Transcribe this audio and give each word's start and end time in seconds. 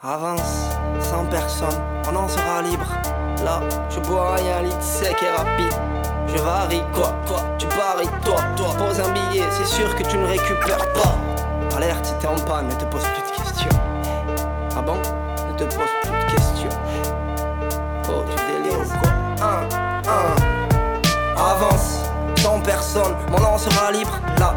Avance, 0.00 0.68
sans 1.00 1.24
personne, 1.24 1.74
on 2.08 2.14
en 2.14 2.28
sera 2.28 2.62
libre. 2.62 2.86
Là, 3.44 3.60
je 3.90 3.98
bois 3.98 4.36
rien, 4.36 4.62
lit 4.62 4.70
sec 4.80 5.16
et 5.20 5.36
rapide. 5.36 5.72
Je 6.28 6.38
varie, 6.38 6.84
quoi, 6.94 7.16
quoi, 7.26 7.40
tu 7.58 7.66
paries, 7.66 8.06
toi, 8.24 8.36
toi. 8.56 8.68
Pose 8.78 9.00
un 9.00 9.10
billet, 9.10 9.42
c'est 9.50 9.66
sûr 9.66 9.92
que 9.96 10.04
tu 10.04 10.16
ne 10.16 10.26
récupères 10.28 10.86
pas. 10.92 11.76
Alerte, 11.76 12.04
si 12.04 12.14
t'es 12.20 12.28
en 12.28 12.36
panne, 12.36 12.68
ne 12.68 12.74
te 12.74 12.84
pose 12.84 13.02
plus 13.02 13.22
de 13.22 13.42
questions. 13.42 13.78
Ah 14.76 14.82
bon? 14.82 14.98
Ne 14.98 15.56
te 15.56 15.64
pose 15.64 15.90
plus 16.02 16.10
de 16.12 16.30
questions. 16.30 16.78
Oh, 18.08 18.22
tu 18.30 18.36
délires 18.52 19.00
quoi 19.00 19.10
Un, 19.44 19.68
un. 20.08 21.42
Avance, 21.42 22.04
sans 22.36 22.60
personne, 22.60 23.16
mon 23.32 23.40
nom 23.40 23.58
sera 23.58 23.90
libre. 23.90 24.16
Là, 24.38 24.54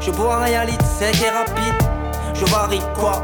je 0.00 0.10
bois 0.10 0.40
rien, 0.40 0.64
lit 0.64 0.78
sec 0.98 1.14
et 1.22 1.30
rapide. 1.30 1.80
Je 2.34 2.44
varie, 2.46 2.82
quoi 2.98 3.22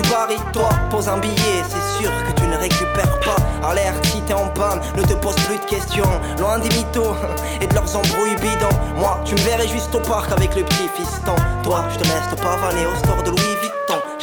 tu 0.00 0.10
paries 0.10 0.40
toi, 0.52 0.68
pose 0.90 1.08
un 1.08 1.18
billet, 1.18 1.62
c'est 1.68 2.02
sûr 2.02 2.10
que 2.26 2.40
tu 2.40 2.46
ne 2.46 2.56
récupères 2.56 3.18
pas. 3.20 3.68
Alerte 3.68 4.04
si 4.06 4.20
t'es 4.22 4.34
en 4.34 4.48
panne, 4.48 4.80
ne 4.96 5.02
te 5.02 5.14
pose 5.14 5.34
plus 5.46 5.58
de 5.58 5.64
questions. 5.64 6.08
Loin 6.38 6.58
des 6.58 6.68
mythos 6.68 7.16
et 7.60 7.66
de 7.66 7.74
leurs 7.74 7.96
embrouilles 7.96 8.36
bidons. 8.36 8.78
Moi, 8.96 9.20
tu 9.24 9.34
me 9.34 9.40
verrais 9.40 9.68
juste 9.68 9.94
au 9.94 10.00
parc 10.00 10.30
avec 10.32 10.54
le 10.54 10.62
petit 10.62 10.88
fiston. 10.94 11.34
Toi, 11.64 11.84
je 11.92 11.98
te 11.98 12.04
laisse 12.04 12.28
te 12.30 12.40
pavaner 12.40 12.86
au 12.86 12.96
store 12.96 13.22
de 13.24 13.30
Louis. 13.30 13.57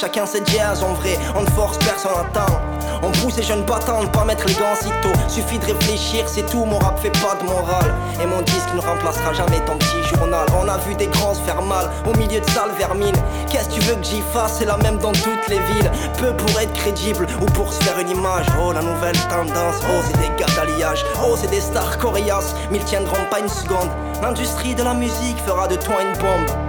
Chacun 0.05 0.27
ses 0.27 0.45
jazz 0.45 0.83
en 0.83 0.93
vrai, 0.93 1.17
on 1.35 1.41
ne 1.41 1.49
force 1.49 1.79
personne 1.79 2.11
à 2.11 2.25
temps. 2.31 2.61
On 3.01 3.09
pousse 3.09 3.37
les 3.37 3.41
jeunes 3.41 3.63
battants 3.63 4.03
ne 4.03 4.07
pas 4.07 4.23
mettre 4.23 4.45
les 4.45 4.53
gants 4.53 4.75
si 4.79 4.89
tôt. 5.01 5.17
Suffit 5.27 5.57
de 5.57 5.65
réfléchir, 5.65 6.25
c'est 6.27 6.45
tout, 6.45 6.63
mon 6.63 6.77
rap 6.77 6.99
fait 6.99 7.09
pas 7.09 7.33
de 7.41 7.43
morale. 7.43 7.91
Et 8.21 8.27
mon 8.27 8.39
disque 8.43 8.71
ne 8.75 8.81
remplacera 8.81 9.33
jamais 9.33 9.59
ton 9.65 9.75
petit 9.79 10.15
journal. 10.15 10.45
On 10.61 10.69
a 10.69 10.77
vu 10.77 10.93
des 10.93 11.07
grands 11.07 11.33
faire 11.33 11.59
mal 11.63 11.89
au 12.05 12.15
milieu 12.19 12.39
de 12.39 12.45
salles 12.51 12.69
vermines. 12.77 13.15
Qu'est-ce 13.49 13.69
que 13.69 13.73
tu 13.73 13.79
veux 13.79 13.95
que 13.95 14.03
j'y 14.03 14.21
fasse? 14.31 14.59
C'est 14.59 14.65
la 14.65 14.77
même 14.77 14.99
dans 14.99 15.11
toutes 15.11 15.47
les 15.49 15.57
villes. 15.57 15.91
Peu 16.19 16.37
pour 16.37 16.61
être 16.61 16.73
crédible 16.73 17.25
ou 17.41 17.45
pour 17.45 17.73
se 17.73 17.83
faire 17.83 17.97
une 17.97 18.11
image. 18.11 18.45
Oh, 18.61 18.73
la 18.73 18.83
nouvelle 18.83 19.17
tendance. 19.27 19.81
Oh, 19.89 20.03
c'est 20.05 20.19
des 20.19 20.29
gars 20.37 20.53
d'alliage. 20.55 21.03
Oh, 21.25 21.35
c'est 21.35 21.49
des 21.49 21.61
stars 21.61 21.97
coriaces. 21.97 22.53
Mais 22.69 22.77
ils 22.77 22.85
tiendront 22.85 23.25
pas 23.31 23.39
une 23.39 23.49
seconde. 23.49 23.89
L'industrie 24.21 24.75
de 24.75 24.83
la 24.83 24.93
musique 24.93 25.39
fera 25.43 25.67
de 25.67 25.77
toi 25.77 25.95
une 26.03 26.15
bombe. 26.19 26.64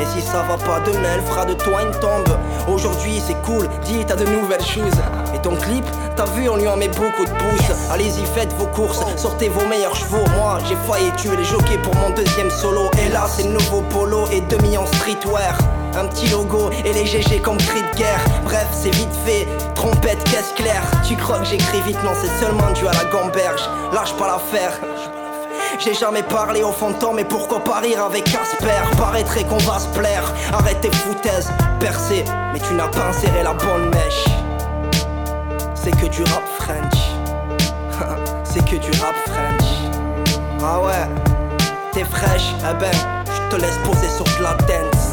Et 0.00 0.06
si 0.06 0.22
ça 0.26 0.42
va 0.42 0.56
pas 0.56 0.80
demain, 0.80 1.10
elle 1.14 1.22
fera 1.22 1.44
de 1.44 1.52
toi 1.52 1.82
une 1.82 1.90
tombe. 2.00 2.38
Aujourd'hui 2.68 3.22
c'est 3.24 3.40
cool, 3.42 3.68
dis 3.84 4.02
t'as 4.06 4.16
de 4.16 4.24
nouvelles 4.24 4.64
choses. 4.64 4.98
Et 5.34 5.38
ton 5.40 5.56
clip, 5.56 5.84
t'as 6.16 6.24
vu, 6.24 6.48
on 6.48 6.56
lui 6.56 6.68
en 6.68 6.76
met 6.76 6.88
beaucoup 6.88 7.26
de 7.26 7.30
pouces. 7.30 7.90
Allez-y, 7.90 8.24
faites 8.24 8.52
vos 8.54 8.66
courses, 8.66 9.02
sortez 9.16 9.50
vos 9.50 9.66
meilleurs 9.66 9.94
chevaux. 9.94 10.24
Moi 10.36 10.58
j'ai 10.66 10.76
failli 10.90 11.12
tuer 11.18 11.36
les 11.36 11.44
jockeys 11.44 11.78
pour 11.82 11.94
mon 11.96 12.10
deuxième 12.10 12.50
solo. 12.50 12.90
Et 13.04 13.10
là 13.10 13.26
c'est 13.28 13.42
le 13.42 13.50
nouveau 13.50 13.82
polo 13.90 14.26
et 14.32 14.40
demi 14.40 14.78
en 14.78 14.86
streetwear. 14.86 15.58
Un 15.94 16.06
petit 16.06 16.28
logo 16.28 16.70
et 16.84 16.92
les 16.94 17.04
GG 17.04 17.40
comme 17.42 17.58
cri 17.58 17.82
de 17.82 17.98
guerre. 17.98 18.20
Bref, 18.44 18.68
c'est 18.72 18.94
vite 18.94 19.14
fait, 19.26 19.46
trompette, 19.74 20.22
caisse 20.24 20.52
claire. 20.56 20.82
Tu 21.06 21.16
crois 21.16 21.40
que 21.40 21.44
j'écris 21.44 21.82
vite, 21.82 22.02
non, 22.04 22.12
c'est 22.14 22.42
seulement 22.42 22.70
dû 22.72 22.86
à 22.86 22.92
la 22.92 23.04
gamberge. 23.10 23.68
Lâche 23.92 24.14
pas 24.14 24.28
l'affaire. 24.28 24.78
J'ai 25.82 25.94
jamais 25.94 26.22
parlé 26.22 26.62
aux 26.62 26.72
fantômes, 26.72 27.16
mais 27.16 27.24
pourquoi 27.24 27.64
pas 27.64 27.78
rire 27.80 28.04
avec 28.04 28.24
Casper? 28.24 28.66
Paraîtrait 28.98 29.44
qu'on 29.44 29.56
va 29.58 29.78
se 29.78 29.88
plaire, 29.88 30.30
arrête 30.52 30.78
tes 30.82 30.92
foutaises, 30.92 31.50
percé, 31.78 32.22
mais 32.52 32.60
tu 32.60 32.74
n'as 32.74 32.88
pas 32.88 33.06
inséré 33.06 33.42
la 33.42 33.54
bonne 33.54 33.88
mèche. 33.88 34.26
C'est 35.74 35.92
que 35.92 36.06
du 36.08 36.22
rap 36.24 36.42
French, 36.58 37.00
c'est 38.44 38.62
que 38.62 38.76
du 38.76 38.90
rap 39.00 39.14
French. 39.26 39.70
Ah 40.62 40.80
ouais, 40.80 41.08
t'es 41.92 42.04
fraîche, 42.04 42.54
eh 42.60 42.74
ben, 42.78 42.92
je 43.24 43.56
te 43.56 43.62
laisse 43.62 43.78
poser 43.78 44.08
sur 44.10 44.24
de 44.24 44.42
la 44.42 44.52
dance. 44.66 45.09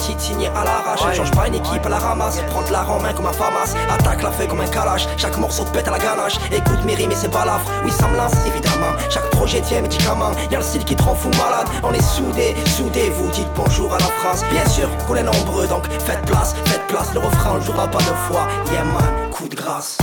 Titre 0.00 0.50
à 0.56 0.64
l'arrache, 0.64 1.16
change 1.16 1.30
pas 1.32 1.46
une 1.46 1.54
équipe 1.54 1.84
à 1.84 1.88
la 1.88 1.98
ramasse. 1.98 2.40
Prends 2.50 2.64
la 2.70 2.88
en 2.88 3.00
main 3.00 3.12
comme 3.12 3.26
un 3.26 3.32
famas, 3.32 3.74
attaque 3.90 4.22
la 4.22 4.30
feuille 4.30 4.48
comme 4.48 4.60
un 4.60 4.66
calache. 4.66 5.06
Chaque 5.16 5.36
morceau 5.38 5.64
te 5.64 5.70
pète 5.70 5.88
à 5.88 5.92
la 5.92 5.98
ganache. 5.98 6.36
Écoute 6.50 6.84
mes 6.84 6.94
rimes 6.94 7.12
et 7.12 7.14
c'est 7.14 7.30
balafre. 7.30 7.70
Oui, 7.84 7.90
ça 7.90 8.08
me 8.08 8.16
lance 8.16 8.32
évidemment. 8.46 8.92
Chaque 9.08 9.28
projet 9.30 9.60
tient 9.60 9.82
médicament. 9.82 10.32
Y'a 10.50 10.58
le 10.58 10.64
style 10.64 10.84
qui 10.84 10.96
te 10.96 11.02
rend 11.02 11.14
fou 11.14 11.28
malade. 11.30 11.68
On 11.82 11.92
est 11.92 12.02
soudés, 12.02 12.54
soudés. 12.66 13.10
Vous 13.10 13.30
dites 13.30 13.48
bonjour 13.54 13.94
à 13.94 13.98
la 13.98 14.06
France. 14.06 14.42
Bien 14.50 14.66
sûr 14.66 14.88
qu'on 15.06 15.16
est 15.16 15.22
nombreux, 15.22 15.66
donc 15.66 15.84
faites 16.04 16.22
place, 16.22 16.54
faites 16.64 16.86
place. 16.86 17.12
Le 17.14 17.20
refrain 17.20 17.52
on 17.56 17.60
jouera 17.60 17.86
pas 17.86 17.98
deux 17.98 18.20
fois. 18.28 18.46
Yeah 18.72 18.84
man, 18.84 19.30
coup 19.30 19.48
de 19.48 19.56
grâce. 19.56 19.98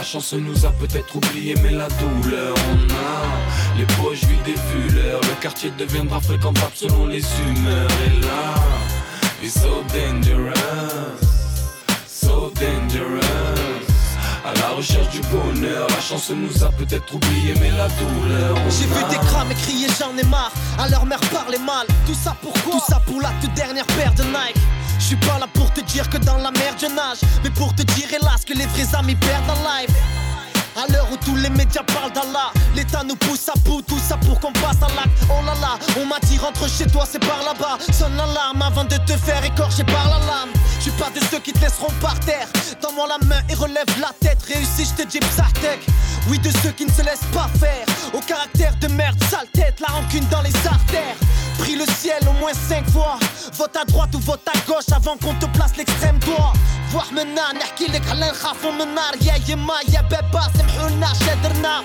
La 0.00 0.02
chance 0.02 0.34
nous 0.34 0.64
a 0.64 0.70
peut-être 0.70 1.16
oublié 1.16 1.54
mais 1.62 1.70
la 1.70 1.88
douleur 1.88 2.54
on 2.72 2.94
a. 2.94 3.78
Les 3.78 3.84
poches 3.96 4.24
vides 4.24 4.42
des 4.44 4.54
fuleurs. 4.54 5.20
Le 5.20 5.40
quartier 5.40 5.70
deviendra 5.76 6.20
fréquentable 6.20 6.72
selon 6.74 7.06
les 7.06 7.22
humeurs. 7.42 7.90
Et 8.06 8.20
là, 8.20 8.54
it's 9.42 9.60
so 9.60 9.82
dangerous. 9.92 10.54
So 12.06 12.52
dangerous 12.54 13.79
à 14.44 14.54
la 14.54 14.70
recherche 14.70 15.08
du 15.10 15.20
bonheur, 15.22 15.86
la 15.88 16.00
chance 16.00 16.30
nous 16.30 16.64
a 16.64 16.70
peut-être 16.70 17.14
oublié, 17.14 17.54
mais 17.60 17.70
la 17.70 17.88
douleur. 17.88 18.56
J'ai 18.68 18.86
vu 18.86 19.04
des 19.10 19.18
crames 19.26 19.50
et 19.50 19.54
crier, 19.54 19.88
j'en 19.98 20.16
ai 20.16 20.24
marre. 20.24 20.52
À 20.78 20.88
leur 20.88 21.04
mère 21.06 21.20
parler 21.32 21.58
mal. 21.58 21.86
Tout 22.06 22.14
ça 22.14 22.36
pourquoi 22.40 22.72
Tout 22.72 22.84
ça 22.88 23.00
pour 23.06 23.20
la 23.20 23.30
toute 23.40 23.54
dernière 23.54 23.86
paire 23.86 24.14
de 24.14 24.22
Nike. 24.22 24.56
Je 24.98 25.04
suis 25.04 25.16
pas 25.16 25.38
là 25.38 25.46
pour 25.52 25.72
te 25.72 25.80
dire 25.80 26.08
que 26.08 26.18
dans 26.18 26.36
la 26.36 26.50
merde 26.50 26.76
je 26.80 26.86
nage, 26.86 27.18
mais 27.42 27.50
pour 27.50 27.74
te 27.74 27.82
dire 27.82 28.08
hélas 28.12 28.44
que 28.46 28.54
les 28.54 28.66
vrais 28.66 28.94
amis 28.96 29.16
perdent 29.16 29.50
en 29.50 29.54
live. 29.54 29.90
À 30.76 30.86
l'heure 30.92 31.08
où 31.12 31.16
tous 31.16 31.36
les 31.36 31.50
médias 31.50 31.82
parlent 31.82 32.12
d'Allah, 32.12 32.52
l'État 32.76 33.02
nous 33.02 33.16
pousse 33.16 33.48
à 33.48 33.58
bout, 33.64 33.82
tout 33.82 33.98
ça 33.98 34.16
pour 34.16 34.38
qu'on 34.38 34.52
passe 34.52 34.78
à 34.82 34.94
l'acte. 34.94 35.10
Oh 35.28 35.44
là 35.44 35.54
là, 35.60 35.78
on 36.00 36.06
m'a 36.06 36.18
dit 36.20 36.38
rentre 36.38 36.68
chez 36.68 36.86
toi, 36.86 37.04
c'est 37.10 37.18
par 37.18 37.42
là-bas. 37.42 37.78
Sonne 37.92 38.16
l'alarme 38.16 38.62
avant 38.62 38.84
de 38.84 38.96
te 38.96 39.16
faire 39.16 39.44
écorcher 39.44 39.84
par 39.84 40.04
la 40.08 40.18
lame. 40.26 40.52
Je 40.79 40.83
suis 40.83 40.91
pas 40.91 41.09
de 41.09 41.19
ceux 41.31 41.39
qui 41.39 41.53
te 41.53 41.59
laisseront 41.59 41.91
par 42.01 42.19
terre. 42.21 42.47
Tends-moi 42.81 43.07
la 43.07 43.25
main 43.25 43.41
et 43.49 43.53
relève 43.53 43.85
la 43.99 44.11
tête. 44.19 44.41
Réussis, 44.43 44.85
je 44.91 45.03
te 45.03 45.07
dis 45.07 45.19
psartec. 45.19 45.79
Oui, 46.29 46.39
de 46.39 46.51
ceux 46.61 46.71
qui 46.71 46.85
ne 46.85 46.91
se 46.91 47.01
laissent 47.01 47.29
pas 47.33 47.49
faire. 47.59 47.85
Au 48.13 48.19
caractère 48.19 48.75
de 48.77 48.87
merde, 48.87 49.21
sale 49.29 49.47
tête, 49.53 49.79
la 49.79 49.93
rancune 49.93 50.25
dans 50.29 50.41
les 50.41 50.55
artères. 50.67 51.17
Pris 51.59 51.75
le 51.75 51.85
ciel 51.85 52.21
au 52.27 52.33
moins 52.33 52.53
cinq 52.69 52.89
fois. 52.89 53.17
Vote 53.53 53.75
à 53.75 53.85
droite 53.85 54.13
ou 54.15 54.19
vote 54.19 54.47
à 54.47 54.57
gauche 54.67 54.91
avant 54.91 55.17
qu'on 55.17 55.33
te 55.35 55.45
place 55.57 55.75
l'extrême 55.77 56.19
droit. 56.19 56.53
Voir 56.91 57.11
maintenant, 57.13 57.51
نحكي 57.59 57.85
لك 57.85 58.09
على 58.09 58.29
نخافوا 58.29 58.71
من 58.71 58.81
النار 58.81 59.15
يا 59.21 59.35
يما 59.49 59.73
يا 59.93 60.01
بابا 60.01 60.51
سامحونا 60.57 61.13
شادرنا 61.25 61.83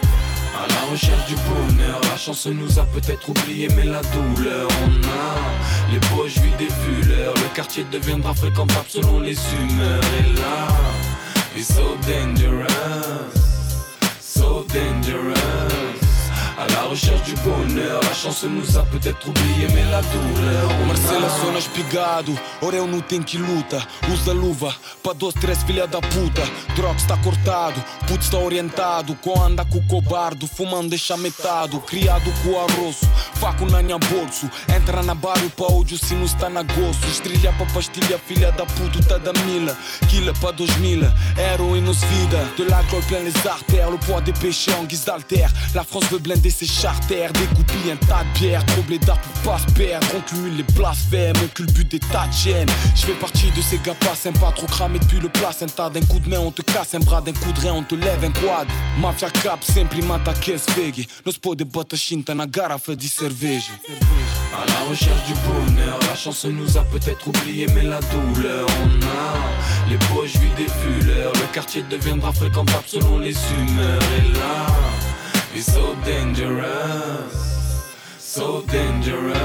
à 0.63 0.67
la 0.67 0.91
recherche 0.91 1.25
du 1.27 1.35
bonheur, 1.35 1.99
la 2.09 2.17
chance 2.17 2.47
nous 2.47 2.79
a 2.79 2.85
peut-être 2.85 3.29
oublié, 3.29 3.67
mais 3.75 3.85
la 3.85 4.01
douleur 4.01 4.67
on 4.83 4.91
a. 5.07 5.91
Les 5.91 5.99
poches 5.99 6.37
vides 6.39 6.57
des 6.57 6.69
fuleurs, 6.69 7.33
le 7.33 7.55
quartier 7.55 7.85
deviendra 7.91 8.33
fréquentable 8.33 8.87
selon 8.87 9.19
les 9.19 9.37
humeurs. 9.53 10.03
Et 10.19 10.39
là, 10.39 10.67
it's 11.55 11.67
so 11.67 11.97
dangerous, 12.07 12.67
so 14.19 14.65
dangerous. 14.73 16.04
À 16.57 16.67
la 16.71 16.83
recherche 16.83 17.21
du 17.23 17.35
bonheur, 17.41 17.99
a 18.09 18.13
chance 18.13 18.43
nos 18.43 18.77
a 18.77 18.83
peut-être 18.83 19.27
oublié, 19.27 19.67
mais 19.73 19.83
la 19.91 20.01
douleur. 20.01 20.71
O 20.81 20.85
Marcelo 20.85 21.29
sona 21.41 21.59
espigado, 21.59 22.33
ora 22.61 22.77
eu 22.77 22.87
não 22.87 23.01
tenho 23.01 23.25
que 23.25 23.37
luta. 23.37 23.85
Usa 24.09 24.31
luva, 24.31 24.73
pra 25.03 25.11
doce 25.11 25.37
três 25.39 25.61
filha 25.63 25.85
da 25.85 25.99
puta. 25.99 26.41
Droga 26.75 26.95
está 26.95 27.17
cortado, 27.17 27.83
puto 28.07 28.23
está 28.23 28.37
orientado. 28.37 29.15
Com 29.15 29.41
anda 29.43 29.65
com 29.65 29.79
o 29.79 29.87
cobardo, 29.87 30.47
fumando 30.47 30.89
deixa 30.89 31.17
metado. 31.17 31.81
Criado 31.81 32.31
com 32.41 32.57
arroz, 32.57 33.01
faco 33.33 33.65
na 33.65 33.83
minha 33.83 33.97
bolso. 33.97 34.49
Entra 34.73 35.03
na 35.03 35.13
barrio 35.13 35.49
pra 35.49 35.67
hoje 35.67 35.95
o 35.95 35.97
sino 35.97 36.23
está 36.23 36.49
na 36.49 36.63
gosto. 36.63 37.05
Estrilha 37.07 37.51
pra 37.53 37.65
pastilha, 37.65 38.17
filha 38.17 38.53
da 38.53 38.65
puta, 38.65 39.03
tá 39.03 39.17
da 39.17 39.33
mila. 39.41 39.75
Quila 40.07 40.31
pra 40.33 40.51
dois 40.51 40.73
mil, 40.77 41.01
héroïne 41.37 41.83
nos 41.83 42.01
vida. 42.05 42.49
De 42.57 42.63
la 42.63 42.81
gloire 42.83 43.05
plein 43.07 43.19
les 43.19 43.45
artères, 43.45 43.91
le 43.91 43.97
poids 43.97 44.21
des 44.21 44.31
péchés 44.31 44.73
en 44.79 44.85
guise 44.85 45.03
d'alter. 45.03 45.45
La 45.73 45.83
France 45.83 46.05
veut 46.09 46.19
blender 46.45 46.49
ses 46.49 46.65
charter, 46.65 47.27
découpille 47.33 47.91
un 47.91 47.95
tas 48.07 48.23
de 48.23 48.39
bière, 48.39 48.65
trop 48.65 48.81
d'art 49.05 49.19
pour 49.19 49.53
pas 49.53 49.59
se 49.59 49.71
perdre. 49.73 50.07
On 50.15 50.21
cumule 50.21 50.57
les 50.57 50.63
blasphèmes, 50.63 51.35
on 51.43 51.47
culbute 51.47 51.91
des 51.91 51.99
tas 51.99 52.27
de. 52.27 52.65
Je 52.95 53.05
fais 53.05 53.13
partie 53.13 53.51
de 53.51 53.61
ces 53.61 53.77
gars 53.79 53.95
pas 53.95 54.15
sympas, 54.15 54.51
trop 54.51 54.67
cramés 54.67 54.99
depuis 54.99 55.19
le 55.19 55.29
placenta. 55.29 55.89
D'un 55.89 56.01
coup 56.01 56.19
de 56.19 56.29
main, 56.29 56.39
on 56.39 56.51
te 56.51 56.61
casse 56.61 56.93
un 56.95 56.99
bras, 56.99 57.21
d'un 57.21 57.33
coup 57.33 57.51
de 57.51 57.59
rein, 57.61 57.73
on 57.73 57.83
te 57.83 57.95
lève 57.95 58.23
un 58.23 58.31
quad. 58.31 58.67
Mafia 58.99 59.29
cap, 59.29 59.63
simpliment 59.63 60.19
à 60.25 60.33
caisse 60.33 60.65
vegue. 60.75 61.07
Nos 61.25 61.31
spots 61.31 61.55
de 61.55 61.63
bottes 61.63 61.95
chinta 61.95 62.33
na 62.33 62.45
garrafa 62.45 62.95
di 62.95 63.07
cerveja. 63.07 63.73
À 64.53 64.65
la 64.65 64.89
recherche 64.89 65.23
du 65.25 65.33
bonheur, 65.33 65.99
la 66.07 66.15
chance 66.15 66.45
nous 66.45 66.77
a 66.77 66.83
peut-être 66.83 67.27
oublié, 67.27 67.67
mais 67.73 67.83
la 67.83 67.99
douleur 67.99 68.67
on 68.83 69.05
a. 69.05 69.89
Les 69.89 69.97
poches 69.97 70.37
vides 70.37 70.55
des 70.55 70.67
fuleurs, 70.67 71.33
le 71.33 71.53
quartier 71.53 71.83
deviendra 71.89 72.31
fréquentable 72.31 72.85
selon 72.87 73.19
les 73.19 73.35
humeurs. 73.51 74.01
Et 74.17 74.33
là, 74.33 74.65
it's 75.55 75.71
so 75.71 75.95
dangerous, 76.05 77.33
so 78.19 78.61
dangerous. 78.63 79.35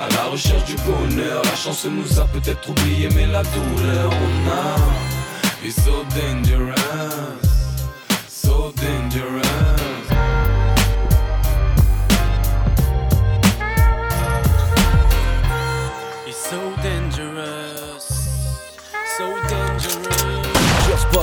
À 0.00 0.08
la 0.10 0.24
recherche 0.30 0.64
du 0.64 0.74
bonheur, 0.82 1.42
la 1.44 1.54
chance 1.54 1.86
nous 1.86 2.20
a 2.20 2.24
peut-être 2.26 2.68
oublié, 2.68 3.08
mais 3.14 3.26
la 3.26 3.42
douleur 3.42 4.10
on 4.10 4.50
a. 4.50 4.76
It's 5.64 5.76
so 5.84 6.04
dangerous, 6.16 6.74
so 8.28 8.72
dangerous. 8.76 9.47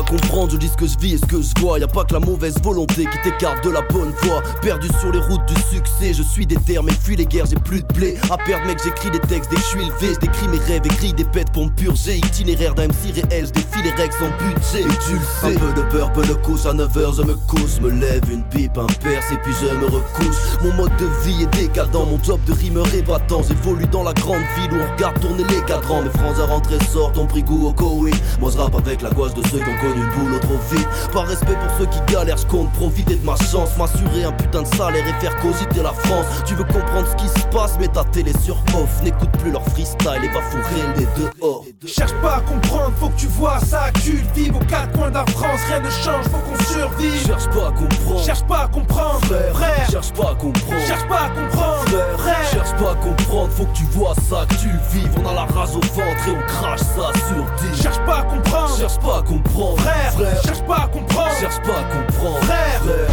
Comprendre, 0.06 0.52
je 0.52 0.58
dis 0.58 0.68
ce 0.68 0.78
que 0.78 0.88
je 0.88 0.98
vis 0.98 1.14
et 1.14 1.18
ce 1.18 1.26
que 1.26 1.42
je 1.42 1.52
vois. 1.60 1.80
Y 1.80 1.84
a 1.84 1.88
pas 1.88 2.04
que 2.04 2.14
la 2.14 2.20
mauvaise 2.20 2.56
volonté 2.62 3.06
qui 3.06 3.22
t'écarte 3.24 3.64
de 3.64 3.70
la 3.70 3.82
bonne 3.82 4.12
voie. 4.24 4.42
Perdu 4.62 4.88
sur 5.00 5.12
les 5.12 5.20
routes 5.20 5.46
du 5.48 5.56
succès, 5.76 6.14
je 6.14 6.24
suis 6.24 6.46
déter, 6.46 6.80
mais 6.84 6.94
fuis 6.94 7.16
les 7.16 7.26
guerres, 7.26 7.46
j'ai 7.48 7.56
plus 7.56 7.82
de 7.82 7.94
blé. 7.94 8.18
À 8.30 8.38
perdre, 8.38 8.66
mec, 8.68 8.80
j'écris 8.84 9.12
des 9.12 9.20
textes 9.20 9.50
dès 9.50 9.58
que 9.58 9.62
je 9.62 9.68
suis 9.68 9.86
levé. 9.86 10.14
Je 10.14 10.20
décris 10.20 10.48
mes 10.48 10.58
rêves, 10.58 10.86
écris 10.86 11.14
des 11.14 11.26
pètes 11.26 11.52
pour 11.52 11.66
me 11.66 11.72
purger. 11.72 12.18
Itinéraire 12.18 12.76
d'un 12.76 12.88
MC 12.88 13.14
réel, 13.14 13.48
je 13.48 13.52
défie 13.52 13.84
les 13.84 13.92
règles 13.92 14.14
sans 14.14 14.30
budget. 14.38 14.82
Et 14.82 14.98
tu 15.08 15.14
le 15.14 15.20
sais, 15.42 15.56
un 15.56 15.60
peu 15.60 15.82
de 15.82 15.90
beurre, 15.90 16.14
peu 16.14 16.26
de 16.26 16.34
couche 16.34 16.66
à 16.66 16.74
9h, 16.74 17.18
je 17.18 17.22
me 17.24 17.36
couche, 17.48 17.80
me 17.82 17.90
lève 17.90 18.24
une 18.32 18.44
pipe, 18.44 18.78
un 18.78 18.88
perce 19.04 19.32
et 19.32 19.38
puis 19.38 19.54
je 19.62 19.76
me 19.76 19.86
recouche. 19.86 20.36
Mon 20.64 20.74
mode 20.74 20.96
de 20.98 21.08
vie 21.24 21.44
est 21.44 21.54
décadent, 21.56 21.94
mon 21.94 22.22
job 22.24 22.40
de 22.46 22.54
rimeur 22.54 22.88
est 22.94 23.04
battant. 23.04 23.42
J'évolue 23.48 23.88
dans 23.88 24.04
la 24.04 24.14
grande 24.14 24.44
ville 24.58 24.72
où 24.74 24.82
on 24.82 24.94
regarde 24.96 25.20
tourner 25.20 25.44
les 25.50 25.62
cadrans. 25.66 26.02
Mes 26.02 26.10
francs 26.10 26.40
à 26.40 26.46
rentrer 26.46 26.78
sortent, 26.92 27.18
on 27.18 27.26
pris 27.26 27.44
goût 27.44 27.68
au 27.68 27.74
Koweït. 27.74 28.16
Moi 28.40 28.52
je 28.52 28.58
rappe 28.58 28.76
avec 28.76 29.02
la 29.02 29.10
gouache 29.10 29.34
de 29.34 29.42
ceux 29.48 29.60
qui 29.60 29.70
ont 29.70 29.95
connu 29.96 30.06
le 30.06 30.16
boulot 30.18 30.40
trop 30.40 30.60
vite. 30.72 30.88
Par 31.14 31.26
respect 31.26 31.54
pour 31.54 31.78
ceux 31.78 31.86
qui 31.86 32.00
galèrent, 32.12 32.38
je 32.38 32.46
compte 32.46 32.72
profiter 32.74 33.16
de 33.16 33.26
ma 33.26 33.36
chance. 33.36 33.78
M'assurer 33.78 34.24
un 34.26 34.32
putain 34.32 34.62
de 34.64 34.68
salaire 34.76 35.06
et 35.08 35.14
faire 35.22 35.36
cogiter 35.38 35.82
la 35.82 35.94
France. 35.94 36.26
Tu 36.46 36.56
veux 36.56 36.64
comprendre 36.64 37.08
ce 37.10 37.16
qui 37.16 37.28
se 37.28 37.46
passe, 37.48 37.78
mais 37.80 37.88
ta 37.88 38.04
télé 38.06 38.34
sur 38.44 38.56
off. 38.76 39.02
N'écoute 39.04 39.32
plus 39.40 39.52
leur 39.52 39.64
freestyle 39.70 40.22
et 40.24 40.30
va 40.30 40.42
fourrer 40.42 40.84
les 40.98 41.08
dehors. 41.22 41.64
Cherche 41.86 42.14
pas 42.22 42.38
à 42.38 42.42
comprendre, 42.42 42.92
faut 43.00 43.10
que 43.10 43.20
tu 43.20 43.28
vois 43.28 43.60
ça. 43.60 43.92
Cultive 43.94 44.56
aux 44.56 44.66
quatre 44.66 44.92
coins 44.92 45.10
de 45.10 45.16
la 45.16 45.26
France, 45.28 45.60
rien 45.68 45.80
ne 45.80 45.90
change, 45.90 46.26
faut 46.26 46.38
qu'on 46.38 46.64
survive. 46.64 47.26
Cherche 47.26 47.48
pas 47.48 47.68
à 47.68 47.72
comprendre, 47.72 48.24
cherche 48.24 48.44
pas 48.44 48.62
à 48.64 48.68
comprendre, 48.68 49.26
frère. 49.54 49.90
Cherche 49.90 50.12
pas 50.14 50.32
à 50.32 50.36
comprendre, 50.36 50.82
cherche 50.88 51.08
pas 51.08 51.22
à 51.26 51.30
comprendre, 51.30 52.18
frère. 52.18 52.50
Cherche 52.52 52.72
pas 52.76 52.92
à 52.92 52.96
comprendre, 52.96 53.50
faut 53.52 53.66
que 53.66 53.76
tu 53.76 53.84
vois 53.92 54.14
ça, 54.16 54.46
que 54.48 54.56
tu 54.56 54.68
le 54.68 54.80
vives. 54.92 55.12
On 55.24 55.30
a 55.30 55.34
la 55.34 55.46
rage 55.46 55.76
au 55.76 55.82
ventre 55.82 56.28
et 56.28 56.32
on 56.32 56.48
crache 56.48 56.80
ça 56.80 57.12
sur 57.28 57.72
10. 57.72 57.82
Cherche 57.82 58.00
pas 58.06 58.20
à 58.20 58.24
comprendre, 58.24 58.75
cherche 58.88 59.00
pas 59.00 59.18
à 59.18 59.22
comprendre, 59.24 59.80
frère. 59.80 60.14
frère. 60.14 60.42
Cherche 60.44 60.62
pas 60.62 60.76
à 60.76 60.88
comprendre, 60.88 61.32
cherche 61.40 61.60
pas 61.62 61.80
à 61.80 61.84
comprendre, 61.84 62.44
frère. 62.44 62.82
frère. 62.84 63.10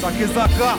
Sakezaka 0.00 0.76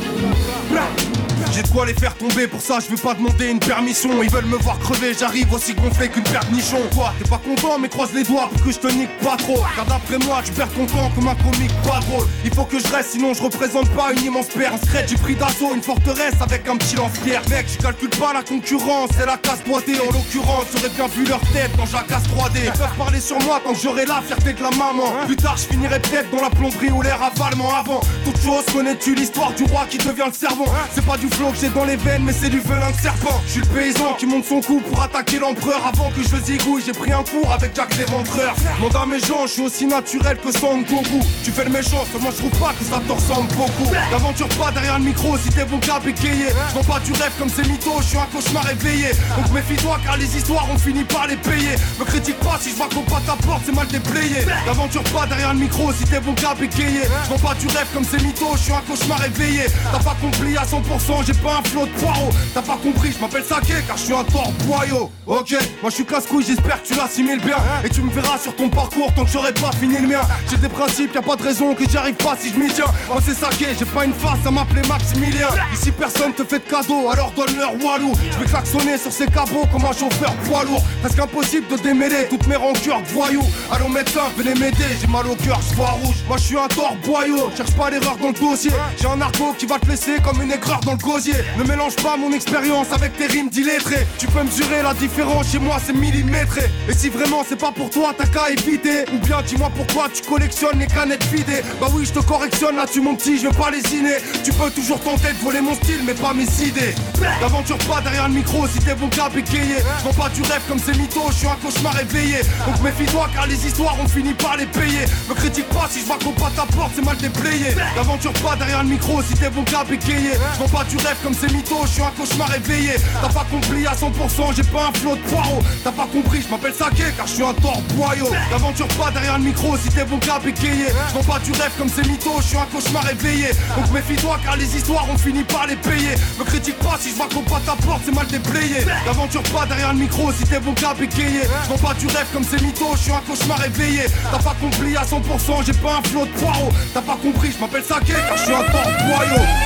j'ai 1.55 1.63
de 1.63 1.67
quoi 1.69 1.85
les 1.85 1.93
faire 1.93 2.13
tomber, 2.15 2.47
pour 2.47 2.59
ça 2.59 2.79
je 2.83 2.89
veux 2.93 3.01
pas 3.01 3.13
demander 3.13 3.49
une 3.49 3.59
permission. 3.59 4.21
Ils 4.21 4.29
veulent 4.29 4.45
me 4.45 4.57
voir 4.57 4.77
crever, 4.79 5.13
j'arrive 5.17 5.51
aussi 5.53 5.73
gonflé 5.73 6.09
qu'une 6.09 6.23
paire 6.23 6.43
de 6.49 6.55
nichons. 6.55 6.81
Toi, 6.91 7.13
t'es 7.17 7.29
pas 7.29 7.37
content, 7.37 7.79
mais 7.79 7.87
croise 7.87 8.13
les 8.13 8.23
doigts 8.23 8.49
pour 8.51 8.61
que 8.65 8.71
je 8.71 8.79
te 8.79 8.87
nique 8.87 9.17
pas 9.19 9.37
trop. 9.37 9.63
Car 9.75 9.85
d'après 9.85 10.17
moi, 10.25 10.41
tu 10.43 10.51
perds 10.51 10.69
ton 10.69 10.85
temps 10.85 11.09
comme 11.15 11.29
un 11.29 11.35
comique 11.35 11.71
pas 11.83 11.99
drôle. 12.01 12.27
Il 12.43 12.53
faut 12.53 12.65
que 12.65 12.77
je 12.77 12.87
reste, 12.89 13.11
sinon 13.11 13.33
je 13.33 13.41
représente 13.41 13.89
pas 13.91 14.11
une 14.11 14.23
immense 14.23 14.47
paire. 14.47 14.73
En 14.73 14.77
secret, 14.77 15.05
j'ai 15.07 15.15
pris 15.15 15.35
d'assaut 15.35 15.73
une 15.73 15.81
forteresse 15.81 16.35
avec 16.41 16.67
un 16.67 16.75
petit 16.75 16.97
lance-pierre. 16.97 17.41
Mec, 17.49 17.67
je 17.71 17.81
calcule 17.81 18.09
pas 18.09 18.33
la 18.33 18.43
concurrence, 18.43 19.11
c'est 19.17 19.25
la 19.25 19.37
casse 19.37 19.61
3D. 19.65 20.01
En 20.01 20.11
l'occurrence, 20.11 20.65
j'aurais 20.73 20.89
bien 20.89 21.07
vu 21.07 21.25
leur 21.25 21.39
tête 21.53 21.71
quand 21.77 21.85
j'acasse 21.85 22.23
3D. 22.23 22.65
Ils 22.65 22.71
peuvent 22.71 22.97
parler 22.97 23.21
sur 23.21 23.39
moi 23.43 23.61
tant 23.63 23.73
que 23.73 23.79
j'aurai 23.79 24.05
la 24.05 24.21
fierté 24.21 24.51
de 24.51 24.61
la 24.61 24.71
maman. 24.71 25.25
Plus 25.25 25.37
tard, 25.37 25.55
je 25.55 25.73
finirai 25.73 26.01
peut-être 26.01 26.29
dans 26.31 26.41
la 26.41 26.49
plomberie 26.49 26.91
ou 26.91 27.01
l'air 27.01 27.19
avalement 27.23 27.73
avant. 27.73 28.01
Toute 28.25 28.41
chose, 28.41 28.65
connais-tu 28.73 29.15
l'histoire 29.15 29.53
du 29.53 29.63
roi 29.63 29.85
qui 29.89 29.99
devient 29.99 30.27
le 30.27 30.33
servant? 30.33 30.65
C'est 30.93 31.05
pas 31.05 31.17
du 31.17 31.27
que 31.51 31.57
j'ai 31.59 31.69
dans 31.69 31.85
les 31.85 31.95
veines, 31.95 32.23
mais 32.23 32.33
c'est 32.33 32.49
du 32.49 32.59
velin 32.59 32.91
de 32.91 33.01
serpent. 33.01 33.41
Je 33.45 33.51
suis 33.51 33.61
le 33.61 33.67
paysan 33.67 34.13
qui 34.17 34.25
monte 34.25 34.45
son 34.45 34.61
coup 34.61 34.81
pour 34.81 35.01
attaquer 35.01 35.39
l'empereur. 35.39 35.81
Avant 35.85 36.09
que 36.09 36.21
je 36.21 36.35
zigouille, 36.43 36.83
j'ai 36.85 36.93
pris 36.93 37.11
un 37.11 37.23
cours 37.23 37.51
avec 37.51 37.75
Jack 37.75 37.95
l'éventreur. 37.97 38.55
Monde 38.79 38.95
à 38.95 39.05
mes 39.05 39.19
gens, 39.19 39.47
je 39.47 39.51
suis 39.53 39.61
aussi 39.61 39.85
naturel 39.85 40.37
que 40.37 40.51
Son 40.51 40.79
Goku. 40.79 41.19
Tu 41.43 41.51
fais 41.51 41.65
le 41.65 41.71
méchant, 41.71 42.05
seulement 42.11 42.31
je 42.31 42.37
trouve 42.37 42.59
pas 42.59 42.73
que 42.77 42.85
ça 42.85 43.01
te 43.05 43.11
ressemble 43.11 43.47
beaucoup. 43.53 43.91
T'aventures 44.11 44.49
pas 44.49 44.71
derrière 44.71 44.97
le 44.99 45.05
micro 45.05 45.37
si 45.37 45.49
t'es 45.49 45.65
bon 45.65 45.79
cap 45.79 46.05
égayer. 46.05 46.47
Je 46.69 46.85
pas 46.85 46.99
du 46.99 47.11
rêve 47.13 47.31
comme 47.39 47.49
ces 47.49 47.63
mythos, 47.63 48.01
je 48.01 48.07
suis 48.07 48.17
un 48.17 48.27
cauchemar 48.33 48.69
éveillé. 48.69 49.11
Donc 49.35 49.51
méfie-toi 49.51 49.99
car 50.05 50.17
les 50.17 50.37
histoires 50.37 50.67
on 50.73 50.77
finit 50.77 51.03
par 51.03 51.27
les 51.27 51.37
payer. 51.37 51.75
Me 51.99 52.05
critique 52.05 52.39
pas 52.39 52.57
si 52.61 52.71
je 52.71 52.75
vois 52.75 52.87
qu'on 52.93 53.01
pas 53.01 53.21
ta 53.25 53.35
porte, 53.45 53.63
c'est 53.65 53.75
mal 53.75 53.87
déplayé. 53.87 54.45
T'aventures 54.65 55.03
pas 55.03 55.25
derrière 55.25 55.53
le 55.53 55.59
micro 55.59 55.91
si 55.93 56.03
t'es 56.05 56.19
bon 56.19 56.33
cap 56.33 56.61
égayer. 56.61 57.03
Je 57.29 57.41
pas 57.41 57.55
du 57.55 57.67
rêve 57.67 57.87
comme 57.93 58.05
ces 58.05 58.17
mythos, 58.23 58.53
je 58.57 58.63
suis 58.63 58.73
un 58.73 58.81
cauchemar 58.87 59.23
éveillé. 59.25 59.65
T'as 59.91 60.03
pas 60.03 60.15
compris 60.21 60.57
à 60.57 60.63
100%, 60.63 61.24
j'ai 61.25 61.33
pas 61.33 61.57
un 61.59 61.63
flot 61.63 61.85
de 61.85 61.91
poireaux. 61.91 62.29
T'as 62.53 62.61
pas 62.61 62.77
compris, 62.81 63.11
je 63.11 63.19
m'appelle 63.19 63.43
Saké 63.43 63.73
car 63.87 63.97
je 63.97 64.03
suis 64.03 64.13
un 64.13 64.23
tort 64.23 64.51
boyau. 64.65 65.11
Ok, 65.25 65.55
moi 65.81 65.89
je 65.89 65.95
suis 65.95 66.05
casse-couille, 66.05 66.45
j'espère 66.45 66.81
que 66.81 66.87
tu 66.87 66.95
l'assimiles 66.95 67.41
bien. 67.41 67.57
Et 67.83 67.89
tu 67.89 68.01
me 68.01 68.11
verras 68.11 68.37
sur 68.37 68.55
ton 68.55 68.69
parcours 68.69 69.11
tant 69.15 69.25
que 69.25 69.31
j'aurais 69.31 69.53
pas 69.53 69.71
fini 69.79 69.97
le 69.97 70.07
mien. 70.07 70.21
J'ai 70.49 70.57
des 70.57 70.69
principes, 70.69 71.13
y 71.15 71.17
a 71.17 71.21
pas 71.21 71.35
de 71.35 71.43
raison 71.43 71.73
que 71.73 71.87
j'y 71.89 71.97
arrive 71.97 72.15
pas 72.15 72.35
si 72.39 72.49
je 72.49 72.59
m'y 72.59 72.71
tiens. 72.71 72.85
Moi 73.07 73.17
c'est 73.25 73.33
Saké, 73.33 73.67
j'ai 73.77 73.85
pas 73.85 74.05
une 74.05 74.13
face 74.13 74.45
à 74.45 74.51
m'appeler 74.51 74.81
Maximilien. 74.87 75.49
Ici 75.73 75.91
personne 75.91 76.33
te 76.33 76.43
fait 76.43 76.59
de 76.59 76.69
cadeau, 76.69 77.09
alors 77.09 77.31
donne-leur 77.35 77.73
walou. 77.83 78.13
Je 78.31 78.37
vais 78.37 78.45
klaxonner 78.45 78.97
sur 78.97 79.11
ces 79.11 79.27
cabots 79.27 79.65
comme 79.71 79.85
un 79.85 79.93
chauffeur 79.93 80.33
poids 80.47 80.63
lourd. 80.63 80.83
Presque 81.01 81.19
impossible 81.19 81.67
de 81.67 81.77
démêler 81.81 82.27
toutes 82.29 82.47
mes 82.47 82.55
rancœurs 82.55 83.01
de 83.01 83.07
voyous. 83.07 83.45
Allons 83.71 83.89
médecin, 83.89 84.21
venez 84.37 84.53
m'aider, 84.53 84.85
j'ai 85.01 85.07
mal 85.07 85.25
au 85.27 85.35
cœur, 85.35 85.59
je 85.69 85.75
vois 85.75 85.91
rouge. 86.03 86.17
Moi 86.27 86.37
je 86.37 86.43
suis 86.43 86.57
un 86.57 86.67
tort 86.67 86.95
boyau, 87.03 87.49
cherche 87.55 87.71
pas 87.71 87.89
l'erreur 87.89 88.17
dans 88.17 88.27
le 88.27 88.33
dossier. 88.33 88.71
J'ai 88.99 89.07
un 89.07 89.19
argot 89.21 89.55
qui 89.57 89.65
va 89.65 89.79
te 89.79 89.87
laisser 89.87 90.17
comme 90.23 90.41
une 90.41 90.51
aigreur 90.51 90.79
dans 90.81 90.91
le 90.91 90.97
Ne 91.15 91.63
mélange 91.63 91.95
pas 91.95 92.17
mon 92.17 92.33
expérience 92.33 92.87
avec 92.91 93.15
tes 93.15 93.27
rimes 93.27 93.47
d'illettrés. 93.47 94.05
Tu 94.17 94.27
peux 94.27 94.43
mesurer 94.43 94.81
la 94.83 94.93
différence, 94.93 95.49
chez 95.49 95.59
moi 95.59 95.77
c'est 95.83 95.93
millimétré. 95.93 96.63
Et 96.89 96.93
si 96.93 97.07
vraiment 97.07 97.41
c'est 97.47 97.55
pas 97.55 97.71
pour 97.71 97.89
toi, 97.89 98.13
t'as 98.17 98.25
qu'à 98.25 98.49
éviter. 98.49 99.05
Ou 99.13 99.25
bien 99.25 99.41
dis-moi 99.47 99.71
pourquoi 99.73 100.09
tu 100.13 100.21
collectionnes 100.23 100.77
les 100.77 100.87
canettes 100.87 101.23
vidées. 101.27 101.63
Bah 101.79 101.87
oui, 101.93 102.03
je 102.05 102.11
te 102.11 102.19
correctionne 102.19 102.75
là-dessus, 102.75 102.99
mon 102.99 103.15
petit, 103.15 103.37
je 103.37 103.47
vais 103.47 103.53
pas 103.53 103.71
lésiner. 103.71 104.17
Tu 104.43 104.51
peux 104.51 104.69
toujours 104.71 104.99
tenter 104.99 105.31
de 105.31 105.41
voler 105.41 105.61
mon 105.61 105.73
style, 105.75 106.01
mais 106.05 106.15
pas 106.15 106.33
mes 106.33 106.43
idées. 106.67 106.93
T'aventures 107.39 107.77
pas 107.77 108.01
derrière 108.01 108.27
le 108.27 108.33
micro 108.33 108.67
si 108.67 108.79
t'es 108.79 108.93
bon 108.93 109.07
cap 109.07 109.33
égayer. 109.37 109.77
Je 109.99 110.03
vends 110.03 110.23
pas 110.23 110.29
du 110.29 110.41
rêve 110.41 110.63
comme 110.67 110.79
ces 110.79 110.97
mythos, 110.99 111.29
je 111.29 111.35
suis 111.35 111.47
un 111.47 111.55
cauchemar 111.63 111.97
éveillé. 112.01 112.39
Donc 112.67 112.81
méfie-toi 112.83 113.29
car 113.33 113.47
les 113.47 113.65
histoires 113.65 113.95
on 114.03 114.07
finit 114.09 114.33
par 114.33 114.57
les 114.57 114.65
payer. 114.65 115.05
Me 115.29 115.33
critique 115.33 115.69
pas 115.69 115.87
si 115.89 116.01
je 116.01 116.05
vois 116.07 116.17
qu'on 116.21 116.31
pas 116.31 116.51
ta 116.53 116.65
porte, 116.75 116.91
c'est 116.93 117.05
mal 117.05 117.15
déplayé. 117.15 117.73
T'aventures 117.95 118.33
pas 118.33 118.57
derrière 118.57 118.83
le 118.83 118.89
micro 118.89 119.21
si 119.21 119.33
t'es 119.35 119.49
bon 119.49 119.63
cap 119.63 119.89
égayer. 119.89 120.33
Je 120.55 120.59
vends 120.59 120.77
pas 120.77 120.83
du 120.83 120.97
rêve 121.05 121.17
comme 121.23 121.33
ces 121.33 121.47
mythos, 121.53 121.85
je 121.85 121.93
suis 121.93 122.01
un 122.01 122.11
cauchemar 122.17 122.53
éveillé. 122.55 122.95
T'as 123.21 123.29
pas 123.29 123.45
compris 123.51 123.85
à 123.85 123.93
100%, 123.93 124.55
j'ai 124.55 124.63
pas 124.63 124.87
un 124.89 124.93
flot 124.97 125.15
de 125.15 125.21
poireaux. 125.21 125.61
T'as 125.83 125.91
pas 125.91 126.07
compris, 126.11 126.41
je 126.41 126.49
m'appelle 126.49 126.73
Saké 126.73 127.03
car 127.15 127.27
je 127.27 127.33
suis 127.33 127.43
un 127.43 127.53
tort 127.53 127.81
boyau. 127.93 128.29
T'aventures 128.49 128.87
pas 128.99 129.11
derrière 129.11 129.37
le 129.37 129.43
micro 129.43 129.77
si 129.77 129.89
t'es 129.89 130.03
bon 130.05 130.17
cap 130.17 130.45
égayer. 130.45 130.87
Je 131.09 131.13
vends 131.13 131.33
pas 131.33 131.39
du 131.39 131.51
rêve 131.51 131.71
comme 131.77 131.89
ces 131.89 132.03
mythos, 132.03 132.41
je 132.41 132.47
suis 132.47 132.57
un 132.57 132.65
cauchemar 132.65 133.09
éveillé. 133.09 133.49
Donc 133.75 133.91
méfie-toi 133.91 134.39
car 134.43 134.57
les 134.57 134.75
histoires 134.75 135.05
on 135.11 135.17
finit 135.17 135.43
par 135.43 135.67
les 135.67 135.75
payer. 135.75 136.15
Me 136.39 136.43
critique 136.43 136.79
pas 136.79 136.97
si 136.99 137.11
je 137.11 137.15
vois 137.15 137.27
qu'on 137.27 137.41
pas 137.41 137.61
ta 137.65 137.75
porte, 137.85 138.01
c'est 138.05 138.15
mal 138.15 138.27
déplayé. 138.27 138.85
T'aventures 139.05 139.43
pas 139.43 139.65
derrière 139.65 139.93
le 139.93 139.99
micro 139.99 140.31
si 140.31 140.43
t'es 140.43 140.59
bon 140.59 140.73
cap 140.73 140.99
égayer. 141.01 141.43
Je 141.63 141.69
vends 141.69 141.87
pas 141.87 141.93
du 141.93 142.07
rêve 142.07 142.27
comme 142.33 142.43
ces 142.43 142.63
mythos, 142.63 142.95
je 142.95 143.03
suis 143.03 143.11
un 143.11 143.21
cauchemar 143.27 143.63
éveillé. 143.65 144.05
T'as 144.31 144.39
pas 144.39 144.55
compris 144.59 144.95
à 144.97 145.03
100%, 145.03 145.65
j'ai 145.65 145.73
pas 145.73 145.97
un 145.99 146.07
flot 146.07 146.25
de 146.25 146.31
poireaux. 146.31 146.71
T'as 146.93 147.01
pas 147.01 147.17
compris, 147.21 147.51
je 147.55 147.59
m'appelle 147.59 147.83
Saké 147.83 148.13
car 148.13 148.37
je 148.37 148.43
suis 148.43 148.53
un 148.53 148.63
tort 148.71 148.91
boyau. 149.05 149.64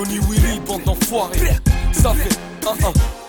Johnny 0.00 0.18
Willy, 0.30 0.58
bande 0.66 0.82
d'enfoirés. 0.84 1.58
Ça 1.92 2.14
fait 2.14 2.38
un, 2.66 2.70
un, 2.70 2.88
un. 2.88 3.19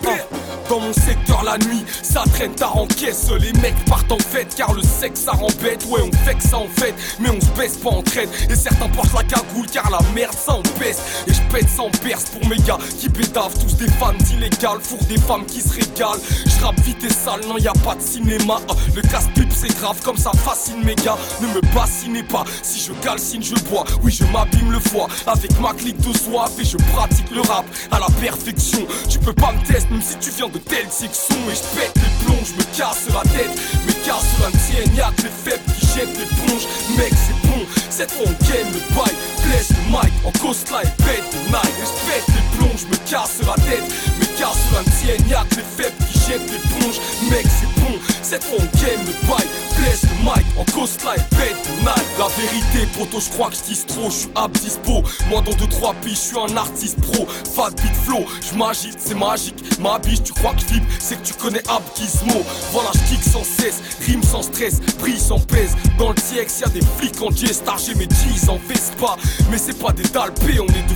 Dans 0.72 0.80
mon 0.80 0.92
secteur 0.94 1.44
la 1.44 1.58
nuit, 1.58 1.84
ça 2.02 2.24
traîne 2.32 2.54
en 2.62 2.86
caisse. 2.86 3.28
Les 3.38 3.52
mecs 3.60 3.84
partent 3.84 4.10
en 4.10 4.16
fête 4.16 4.54
car 4.56 4.72
le 4.72 4.80
sexe 4.80 5.20
ça 5.20 5.32
rend 5.32 5.50
bête. 5.62 5.84
Ouais, 5.90 6.00
on 6.00 6.10
fait 6.24 6.34
que 6.34 6.42
ça 6.42 6.56
en 6.56 6.66
fait, 6.66 6.94
mais 7.20 7.28
on 7.28 7.38
se 7.38 7.50
baisse 7.58 7.76
pas 7.76 7.90
en 7.90 8.00
traite. 8.00 8.30
Et 8.48 8.56
certains 8.56 8.88
portent 8.88 9.12
la 9.12 9.22
cagoule 9.22 9.66
car 9.70 9.90
la 9.90 9.98
merde 10.14 10.32
ça 10.34 10.54
en 10.54 10.62
baisse. 10.80 11.02
Et 11.26 11.34
je 11.34 11.42
pète 11.52 11.68
sans 11.68 11.90
perce 12.02 12.30
pour 12.30 12.48
mes 12.48 12.56
gars 12.56 12.78
qui 12.98 13.10
pédavent. 13.10 13.52
Tous 13.52 13.76
des 13.76 13.90
femmes 13.92 14.16
illégales, 14.32 14.80
four 14.80 14.98
des 15.10 15.18
femmes 15.18 15.44
qui 15.44 15.60
se 15.60 15.74
régalent. 15.74 16.22
Je 16.46 16.64
rappe 16.64 16.80
vite 16.80 17.04
et 17.04 17.12
sale, 17.12 17.42
non 17.46 17.58
y 17.58 17.68
a 17.68 17.74
pas 17.84 17.94
de 17.94 18.00
cinéma. 18.00 18.56
Le 18.94 19.02
casse-pipe 19.02 19.52
c'est 19.54 19.76
grave 19.76 20.00
comme 20.02 20.16
ça 20.16 20.30
fascine 20.42 20.82
mes 20.82 20.94
gars. 20.94 21.18
Ne 21.42 21.48
me 21.48 21.60
bassinez 21.74 22.22
pas, 22.22 22.44
si 22.62 22.80
je 22.80 22.94
calcine 23.04 23.42
je 23.42 23.56
bois. 23.68 23.84
Oui, 24.02 24.10
je 24.10 24.24
m'abîme 24.32 24.72
le 24.72 24.80
foie 24.80 25.08
avec 25.26 25.60
ma 25.60 25.74
clique 25.74 26.00
de 26.00 26.16
soif 26.16 26.52
et 26.58 26.64
je 26.64 26.78
pratique 26.94 27.30
le 27.30 27.42
rap 27.42 27.66
à 27.90 27.98
la 27.98 28.06
perfection. 28.22 28.86
Tu 29.10 29.18
peux 29.18 29.34
pas 29.34 29.52
me 29.52 29.62
tester 29.66 29.90
même 29.90 30.00
si 30.00 30.16
tu 30.16 30.30
viens 30.30 30.48
de 30.48 30.61
telle 30.62 30.90
section. 30.90 31.36
Et 31.50 31.54
je 31.54 31.78
pète 31.78 31.94
les 31.96 32.24
plombs, 32.24 32.46
me 32.58 32.64
casse 32.76 33.06
la 33.12 33.22
tête. 33.30 33.50
Mais 33.86 33.94
casse 34.04 34.26
la 34.40 34.50
tienne, 34.50 34.94
y'a 34.96 35.10
que 35.16 35.22
les 35.22 35.36
faibles 35.44 35.64
qui 35.78 35.86
jettent 35.86 36.18
l'éponge. 36.18 36.66
Mec, 36.96 37.12
c'est 37.14 37.48
bon, 37.48 37.66
cette 37.90 38.10
fois 38.12 38.26
on 38.26 38.44
gagne 38.46 38.72
le 38.72 38.80
bail. 38.94 39.14
Blesse 39.44 39.70
le 39.70 39.82
mic 39.90 40.12
en 40.24 40.32
coastline, 40.38 40.92
pète 40.98 41.24
de 41.32 41.38
night. 41.48 41.74
Et 41.80 41.86
je 41.86 41.96
pète 42.10 42.28
les 42.28 42.58
plombs, 42.58 42.76
je 42.76 42.86
me 42.86 42.96
casse 43.10 43.40
la 43.46 43.54
tête. 43.64 43.84
Mais 44.18 44.26
casse 44.38 44.64
la 44.74 44.82
tienne, 44.98 45.28
y'a 45.28 45.44
que 45.50 45.56
les 45.56 45.68
faibles 45.76 45.96
qui 46.10 46.18
jettent 46.18 46.50
l'éponge. 46.50 46.98
Mec, 47.30 47.46
c'est 47.46 47.80
bon, 47.80 47.98
cette 48.22 48.44
fois 48.44 48.58
on 48.58 48.78
gagne 48.78 49.04
le 49.06 49.14
bail. 49.28 49.46
Blesse 49.78 50.01
le 50.01 50.01
mic 50.22 50.46
en 50.56 50.64
pète 50.64 51.56
de 51.66 51.82
night. 51.82 52.06
La 52.18 52.28
vérité, 52.28 52.86
poto, 52.96 53.20
je 53.20 53.30
crois 53.30 53.50
que 53.50 53.56
je 53.56 53.86
trop, 53.86 54.10
je 54.10 54.14
suis 54.14 54.28
ab 54.34 54.52
dispo. 54.52 55.02
Moi 55.28 55.40
dans 55.42 55.52
2-3 55.52 55.94
piges, 56.02 56.12
je 56.12 56.16
suis 56.16 56.38
un 56.38 56.56
artiste 56.56 57.00
pro. 57.00 57.26
Fat 57.26 57.70
beat 57.70 57.94
flow, 58.04 58.24
je 58.40 58.56
m'agite, 58.56 58.98
c'est 58.98 59.14
magique. 59.14 59.56
Ma 59.80 59.98
biche, 59.98 60.22
tu 60.22 60.32
crois 60.32 60.54
que 60.54 60.60
je 60.60 60.80
c'est 60.98 61.20
que 61.20 61.26
tu 61.26 61.34
connais 61.34 61.62
Ab 61.68 61.82
Gizmo. 61.96 62.42
Voilà, 62.72 62.90
je 62.94 63.14
kick 63.14 63.24
sans 63.24 63.44
cesse, 63.44 63.82
rime 64.06 64.22
sans 64.22 64.42
stress, 64.42 64.80
brille 65.00 65.18
sans 65.18 65.40
pèse. 65.40 65.76
Dans 65.98 66.10
le 66.10 66.14
TX, 66.14 66.60
y'a 66.60 66.68
des 66.68 66.82
flics 66.98 67.20
en 67.20 67.30
G-Star, 67.30 67.78
j'ai 67.78 67.94
mes 67.94 68.06
G's 68.06 68.48
en 68.48 68.58
Vespa. 68.68 69.16
Mais 69.50 69.58
c'est 69.58 69.78
pas 69.78 69.92
des 69.92 70.04
dalpés, 70.04 70.60
on 70.60 70.66
est 70.66 70.86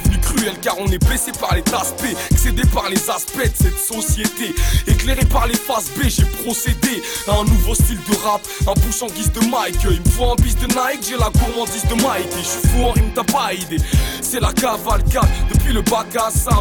car 0.63 0.77
on 0.79 0.87
est 0.87 1.05
blessé 1.05 1.33
par 1.33 1.55
les 1.55 1.63
aspects, 1.75 2.17
excédé 2.31 2.63
par 2.73 2.89
les 2.89 3.11
aspects 3.11 3.39
de 3.39 3.65
cette 3.65 3.79
société. 3.79 4.55
Éclairé 4.87 5.25
par 5.27 5.47
les 5.47 5.57
faces 5.57 5.91
B, 5.97 6.09
j'ai 6.09 6.25
procédé 6.45 7.03
à 7.29 7.33
un 7.33 7.45
nouveau 7.45 7.75
style 7.75 7.99
de 8.09 8.17
rap, 8.25 8.41
un 8.67 8.75
bouche 8.81 9.03
en 9.03 9.07
guise 9.07 9.33
de 9.33 9.41
Mike. 9.47 9.77
Il 9.91 10.01
me 10.01 10.11
faut 10.11 10.31
un 10.31 10.37
bis 10.37 10.57
de 10.57 10.67
Nike, 10.67 11.07
j'ai 11.09 11.17
la 11.17 11.31
gourmandise 11.31 11.85
de 11.85 11.95
Mike. 12.03 12.29
Et 12.33 12.43
je 12.43 12.49
suis 12.49 12.69
fou 12.69 12.85
en 12.85 12.91
rime, 12.93 13.11
t'as 13.15 13.25
pas 13.25 13.55
idée. 13.55 13.79
C'est 14.21 14.41
la 14.41 14.53
cavalcade 14.53 15.29
depuis 15.53 15.73
le 15.73 15.83
bac 15.83 16.07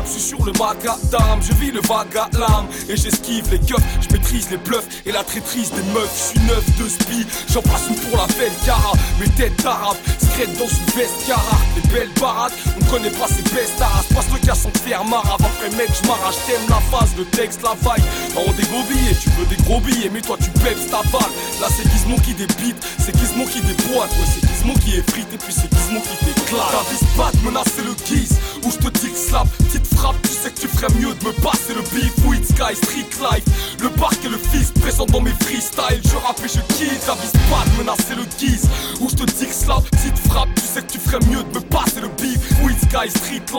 je 0.05 0.11
suis 0.11 0.21
sur 0.21 0.43
le 0.43 0.51
macadam, 0.53 1.39
je 1.41 1.53
vis 1.53 1.71
le 1.71 1.81
vague 1.81 2.15
à 2.17 2.29
l'âme 2.37 2.67
et 2.89 2.97
j'esquive 2.97 3.49
les 3.51 3.59
keufs, 3.59 3.83
je 4.01 4.13
maîtrise 4.13 4.49
les 4.51 4.57
bluffs 4.57 4.87
et 5.05 5.11
la 5.11 5.23
traîtrise 5.23 5.71
des 5.71 5.83
meufs. 5.93 6.11
Je 6.15 6.39
suis 6.39 6.47
neuf 6.47 6.65
de 6.77 6.89
spi, 6.89 7.25
j'en 7.51 7.61
passe 7.61 7.83
pour 8.09 8.17
la 8.17 8.27
belle 8.37 8.51
cara, 8.65 8.93
mes 9.19 9.29
têtes 9.29 9.61
d'arabe, 9.63 9.97
secrète 10.19 10.57
dans 10.57 10.67
une 10.67 10.99
veste 10.99 11.27
cara, 11.27 11.57
les 11.75 11.89
belles 11.89 12.13
baraques, 12.19 12.53
on 12.79 12.85
connaît 12.85 13.09
pas 13.11 13.27
ces 13.27 13.43
bestes 13.65 13.77
taras, 13.77 14.03
passe 14.13 14.31
le 14.31 14.39
cas 14.45 14.55
sans 14.55 14.71
faire 14.83 15.03
marave, 15.05 15.39
après 15.39 15.69
mec 15.75 15.89
je 15.89 16.07
m'arrache, 16.07 16.35
la 16.69 16.79
phase, 16.91 17.15
le 17.17 17.25
texte, 17.25 17.61
la 17.63 17.73
vibe, 17.73 18.05
on 18.35 18.51
des 18.53 18.63
gros 18.63 18.83
billets, 18.83 19.15
tu 19.21 19.29
veux 19.31 19.45
des 19.45 19.61
gros 19.63 19.79
billets, 19.79 20.09
mais 20.13 20.21
toi 20.21 20.37
tu 20.39 20.49
pèpes 20.61 20.79
ta 20.89 21.01
balle, 21.09 21.31
là 21.61 21.67
c'est 21.69 21.89
Gizmo 21.91 22.17
qui 22.17 22.33
débite, 22.33 22.77
c'est 22.99 23.15
Gizmo 23.17 23.45
qui 23.45 23.61
déboîte, 23.61 24.11
ouais 24.11 24.29
c'est 24.33 24.47
Gizmo 24.47 24.73
qui 24.83 24.97
effrite 24.97 25.27
et 25.33 25.37
puis 25.37 25.53
c'est 25.53 25.71
Gizmo 25.73 25.99
qui 26.01 26.25
déclare. 26.25 26.71
Ta 26.71 26.83
vis 26.91 27.39
de 27.39 27.45
menacer 27.45 27.83
le 27.83 27.93
guise, 28.05 28.37
ou 28.63 28.71
je 28.71 28.77
te 28.77 28.89
que 28.89 29.17
slap, 29.17 29.47
petite 29.57 29.87
frappe, 29.95 30.15
tu 30.23 30.29
sais 30.29 30.51
que 30.51 30.59
tu 30.61 30.67
ferais 30.67 30.93
mieux 30.99 31.13
de 31.13 31.25
me 31.25 31.31
passer 31.41 31.73
le 31.73 31.81
beef, 31.93 32.13
oui 32.25 32.37
sky, 32.43 32.75
street 32.75 33.09
life, 33.19 33.45
le 33.81 33.89
parc 33.89 34.23
et 34.25 34.29
le 34.29 34.37
fils 34.37 34.71
présent 34.81 35.05
dans 35.05 35.21
mes 35.21 35.33
freestyles, 35.41 36.01
je 36.03 36.15
rappe 36.17 36.39
et 36.43 36.47
je 36.47 36.61
quitte, 36.75 37.05
ta 37.05 37.13
vis 37.13 37.31
de 37.31 37.77
menacer 37.77 38.15
le 38.15 38.25
guise, 38.37 38.67
ou 39.01 39.09
je 39.09 39.15
te 39.15 39.23
que 39.23 39.53
slap, 39.53 39.83
petite 39.89 40.17
frappe, 40.29 40.49
tu 40.55 40.61
sais 40.61 40.81
que 40.81 40.91
tu 40.91 40.99
ferais 40.99 41.19
mieux 41.29 41.43
de 41.43 41.55
me 41.55 41.61
passer 41.61 42.01
le 42.01 42.09
beef, 42.21 42.39
oui 42.63 42.73
sky, 42.81 43.09
street 43.09 43.45
life, 43.53 43.54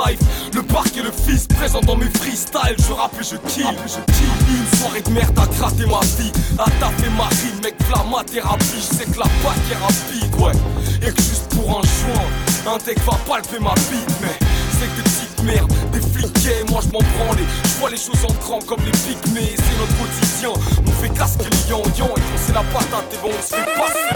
le 0.53 0.63
parc 0.63 0.97
et 0.97 1.03
le 1.03 1.11
fils 1.11 1.47
présent 1.47 1.81
dans 1.81 1.97
mes 1.97 2.09
freestyles, 2.11 2.77
je 2.79 2.93
rappe 2.93 3.15
et 3.19 3.25
je 3.25 3.37
kill, 3.49 3.75
je 3.87 4.13
kill. 4.13 4.29
Une 4.51 4.79
soirée 4.79 5.01
de 5.01 5.11
merde 5.11 5.39
a 5.39 5.47
gratté 5.47 5.87
ma 5.87 6.01
vie, 6.19 6.33
a 6.59 6.65
tapé 6.79 7.09
ma 7.17 7.25
rime, 7.25 7.61
mec, 7.63 7.75
ma 8.11 8.23
thérapie, 8.25 8.65
je 8.77 8.97
sais 8.97 9.05
que 9.05 9.19
la 9.19 9.25
bac 9.43 9.57
est 9.71 9.77
rapide, 9.77 10.35
ouais, 10.39 10.53
et 11.01 11.13
que 11.13 11.23
juste 11.23 11.49
pour 11.49 11.71
un 11.71 11.83
joint, 11.83 12.75
un 12.75 12.79
deck 12.85 12.99
va 13.07 13.17
palper 13.27 13.59
ma 13.59 13.73
bite, 13.75 14.15
mais 14.21 14.37
c'est 14.79 14.87
que 14.87 14.97
des 14.97 15.03
petites 15.03 15.43
merdes, 15.45 15.73
des 15.93 16.01
fliquets, 16.01 16.65
moi 16.71 16.81
je 16.83 16.93
m'en 16.93 17.01
branle, 17.01 17.39
je 17.65 17.81
vois 17.81 17.91
les 17.91 17.97
choses 17.97 18.25
en 18.29 18.35
grand 18.45 18.61
comme 18.67 18.85
les 18.85 18.93
pygmées, 18.93 19.57
c'est 19.57 19.79
notre 19.79 19.97
quotidien, 19.97 20.53
on 20.87 20.91
fait 21.03 21.09
casquer 21.09 21.49
les 21.51 21.71
yan 21.71 21.83
yan, 21.97 22.13
et 22.17 22.21
quand 22.21 22.41
c'est 22.47 22.55
la 22.55 22.65
patate, 22.65 23.15
et 23.15 23.19
bon 23.23 23.31
on 23.33 23.43
se 23.43 23.55
fait 23.55 23.65
passer. 23.65 24.13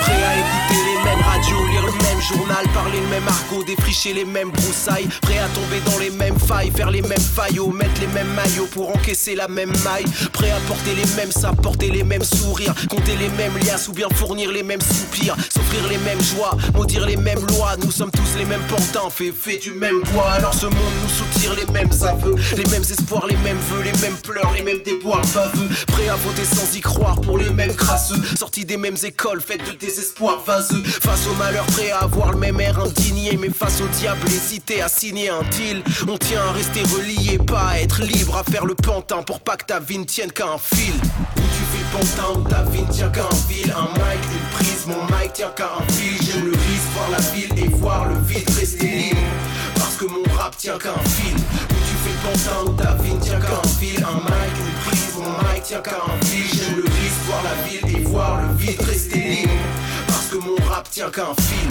Prêt 0.00 0.22
à 0.24 0.34
écouter 0.40 0.80
les 0.88 1.04
mêmes 1.04 1.22
radios, 1.22 1.66
lire 1.68 1.84
journal, 2.20 2.66
parler 2.74 3.00
le 3.00 3.06
même 3.08 3.26
argot, 3.28 3.62
défricher 3.64 4.12
les 4.12 4.24
mêmes 4.24 4.50
broussailles, 4.50 5.08
prêt 5.22 5.38
à 5.38 5.48
tomber 5.48 5.80
dans 5.86 5.98
les 5.98 6.10
mêmes 6.10 6.38
failles, 6.38 6.70
faire 6.70 6.90
les 6.90 7.02
mêmes 7.02 7.18
faillots, 7.18 7.70
mettre 7.70 8.00
les 8.00 8.06
mêmes 8.08 8.32
maillots 8.34 8.68
pour 8.72 8.90
encaisser 8.90 9.34
la 9.34 9.48
même 9.48 9.72
maille, 9.84 10.04
prêt 10.32 10.50
à 10.50 10.58
porter 10.66 10.94
les 10.94 11.06
mêmes 11.16 11.32
sapes, 11.32 11.60
porter 11.62 11.90
les 11.90 12.04
mêmes 12.04 12.24
sourires, 12.24 12.74
compter 12.88 13.16
les 13.16 13.28
mêmes 13.30 13.56
liasses 13.58 13.88
ou 13.88 13.92
bien 13.92 14.08
fournir 14.14 14.50
les 14.50 14.62
mêmes 14.62 14.80
soupirs, 14.80 15.36
s'offrir 15.48 15.86
les 15.88 15.98
mêmes 15.98 16.20
joies, 16.20 16.56
maudire 16.74 17.06
les 17.06 17.16
mêmes 17.16 17.44
lois, 17.46 17.76
nous 17.82 17.90
sommes 17.90 18.10
tous 18.10 18.36
les 18.36 18.44
mêmes 18.44 18.66
portants, 18.68 19.10
fait 19.10 19.32
fait 19.32 19.58
du 19.58 19.72
même 19.72 20.00
poids, 20.12 20.30
alors 20.32 20.54
ce 20.54 20.66
monde 20.66 20.74
nous 21.02 21.08
soutire 21.08 21.54
les 21.54 21.72
mêmes 21.72 21.90
aveux, 22.02 22.34
les 22.56 22.70
mêmes 22.70 22.82
espoirs, 22.82 23.26
les 23.26 23.36
mêmes 23.38 23.58
vœux, 23.70 23.82
les 23.82 23.98
mêmes 24.00 24.16
pleurs, 24.22 24.52
les 24.54 24.62
mêmes 24.62 24.82
déboires 24.82 25.22
baveux, 25.34 25.68
prêt 25.86 26.08
à 26.08 26.16
voter 26.16 26.44
sans 26.44 26.76
y 26.76 26.80
croire 26.80 27.20
pour 27.20 27.38
les 27.38 27.50
mêmes 27.50 27.74
crasseux, 27.74 28.20
sortis 28.36 28.64
des 28.64 28.76
mêmes 28.76 28.96
écoles, 29.02 29.40
faites 29.40 29.64
de 29.66 29.76
désespoir 29.76 30.42
vaseux, 30.44 30.82
face 30.84 31.26
au 31.26 31.34
malheur, 31.34 31.64
prêt 31.66 31.90
à 31.90 32.07
avoir 32.08 32.32
le 32.32 32.38
même 32.38 32.58
air 32.60 32.78
indigné, 32.78 33.36
mais 33.36 33.50
face 33.50 33.80
au 33.80 33.86
diable, 33.98 34.26
hésité 34.28 34.80
à 34.80 34.88
signer 34.88 35.28
un 35.28 35.42
deal, 35.50 35.82
on 36.08 36.16
tient 36.16 36.40
à 36.42 36.52
rester 36.52 36.80
relié, 36.82 37.38
pas 37.38 37.68
à 37.68 37.80
être 37.80 38.02
libre, 38.02 38.36
à 38.36 38.44
faire 38.50 38.64
le 38.64 38.74
pantin 38.74 39.22
pour 39.22 39.40
pas 39.40 39.56
que 39.56 39.66
ta 39.66 39.78
vie 39.78 39.98
ne 39.98 40.04
tienne 40.04 40.32
qu'à 40.32 40.46
un 40.46 40.58
fil. 40.58 40.94
Où 40.94 41.40
tu 41.40 41.64
fais 41.70 41.84
pantin, 41.92 42.40
où 42.40 42.48
ta 42.48 42.62
vie 42.70 42.82
ne 42.82 42.92
tient 42.92 43.10
qu'à 43.10 43.24
un 43.24 43.34
fil, 43.48 43.70
un 43.72 43.88
mic, 43.92 44.22
une 44.32 44.48
prise, 44.56 44.86
mon 44.86 45.02
mic 45.04 45.32
tient 45.34 45.52
qu'à 45.54 45.70
un 45.78 45.92
fil, 45.92 46.16
j'aime 46.26 46.46
le 46.46 46.52
risque, 46.52 46.88
voir 46.94 47.10
la 47.10 47.20
ville 47.32 47.64
et 47.64 47.68
voir 47.76 48.04
le 48.06 48.18
vide 48.26 48.50
rester 48.58 48.86
libre 48.86 49.20
parce 49.74 49.96
que 49.96 50.06
mon 50.06 50.22
rap 50.36 50.56
tient 50.56 50.78
qu'à 50.78 50.90
un 50.90 51.08
fil. 51.08 51.36
Où 51.36 51.74
tu 51.88 51.94
fais 52.04 52.16
pantin, 52.24 52.70
où 52.70 52.74
ta 52.74 52.94
vie 53.02 53.14
ne 53.14 53.20
tient 53.20 53.40
qu'à 53.40 53.60
un 53.62 53.68
fil. 53.68 53.96
Un 54.02 54.14
mic, 54.14 54.54
une 54.58 54.90
prise, 54.90 55.14
mon 55.18 55.30
mic 55.30 55.62
tient 55.62 55.80
qu'à 55.80 55.96
un 55.96 56.26
fil. 56.26 56.44
J'aime 56.54 56.76
le 56.76 56.84
risque, 56.84 57.22
voir 57.26 57.42
la 57.44 57.68
ville 57.68 57.96
et 57.96 58.04
voir 58.04 58.40
le 58.42 58.56
vide 58.56 58.80
rester 58.80 59.18
libre. 59.18 59.52
Mon 60.60 60.66
rap 60.66 60.90
tient 60.90 61.10
qu'à 61.10 61.22
un 61.22 61.34
fil. 61.34 61.68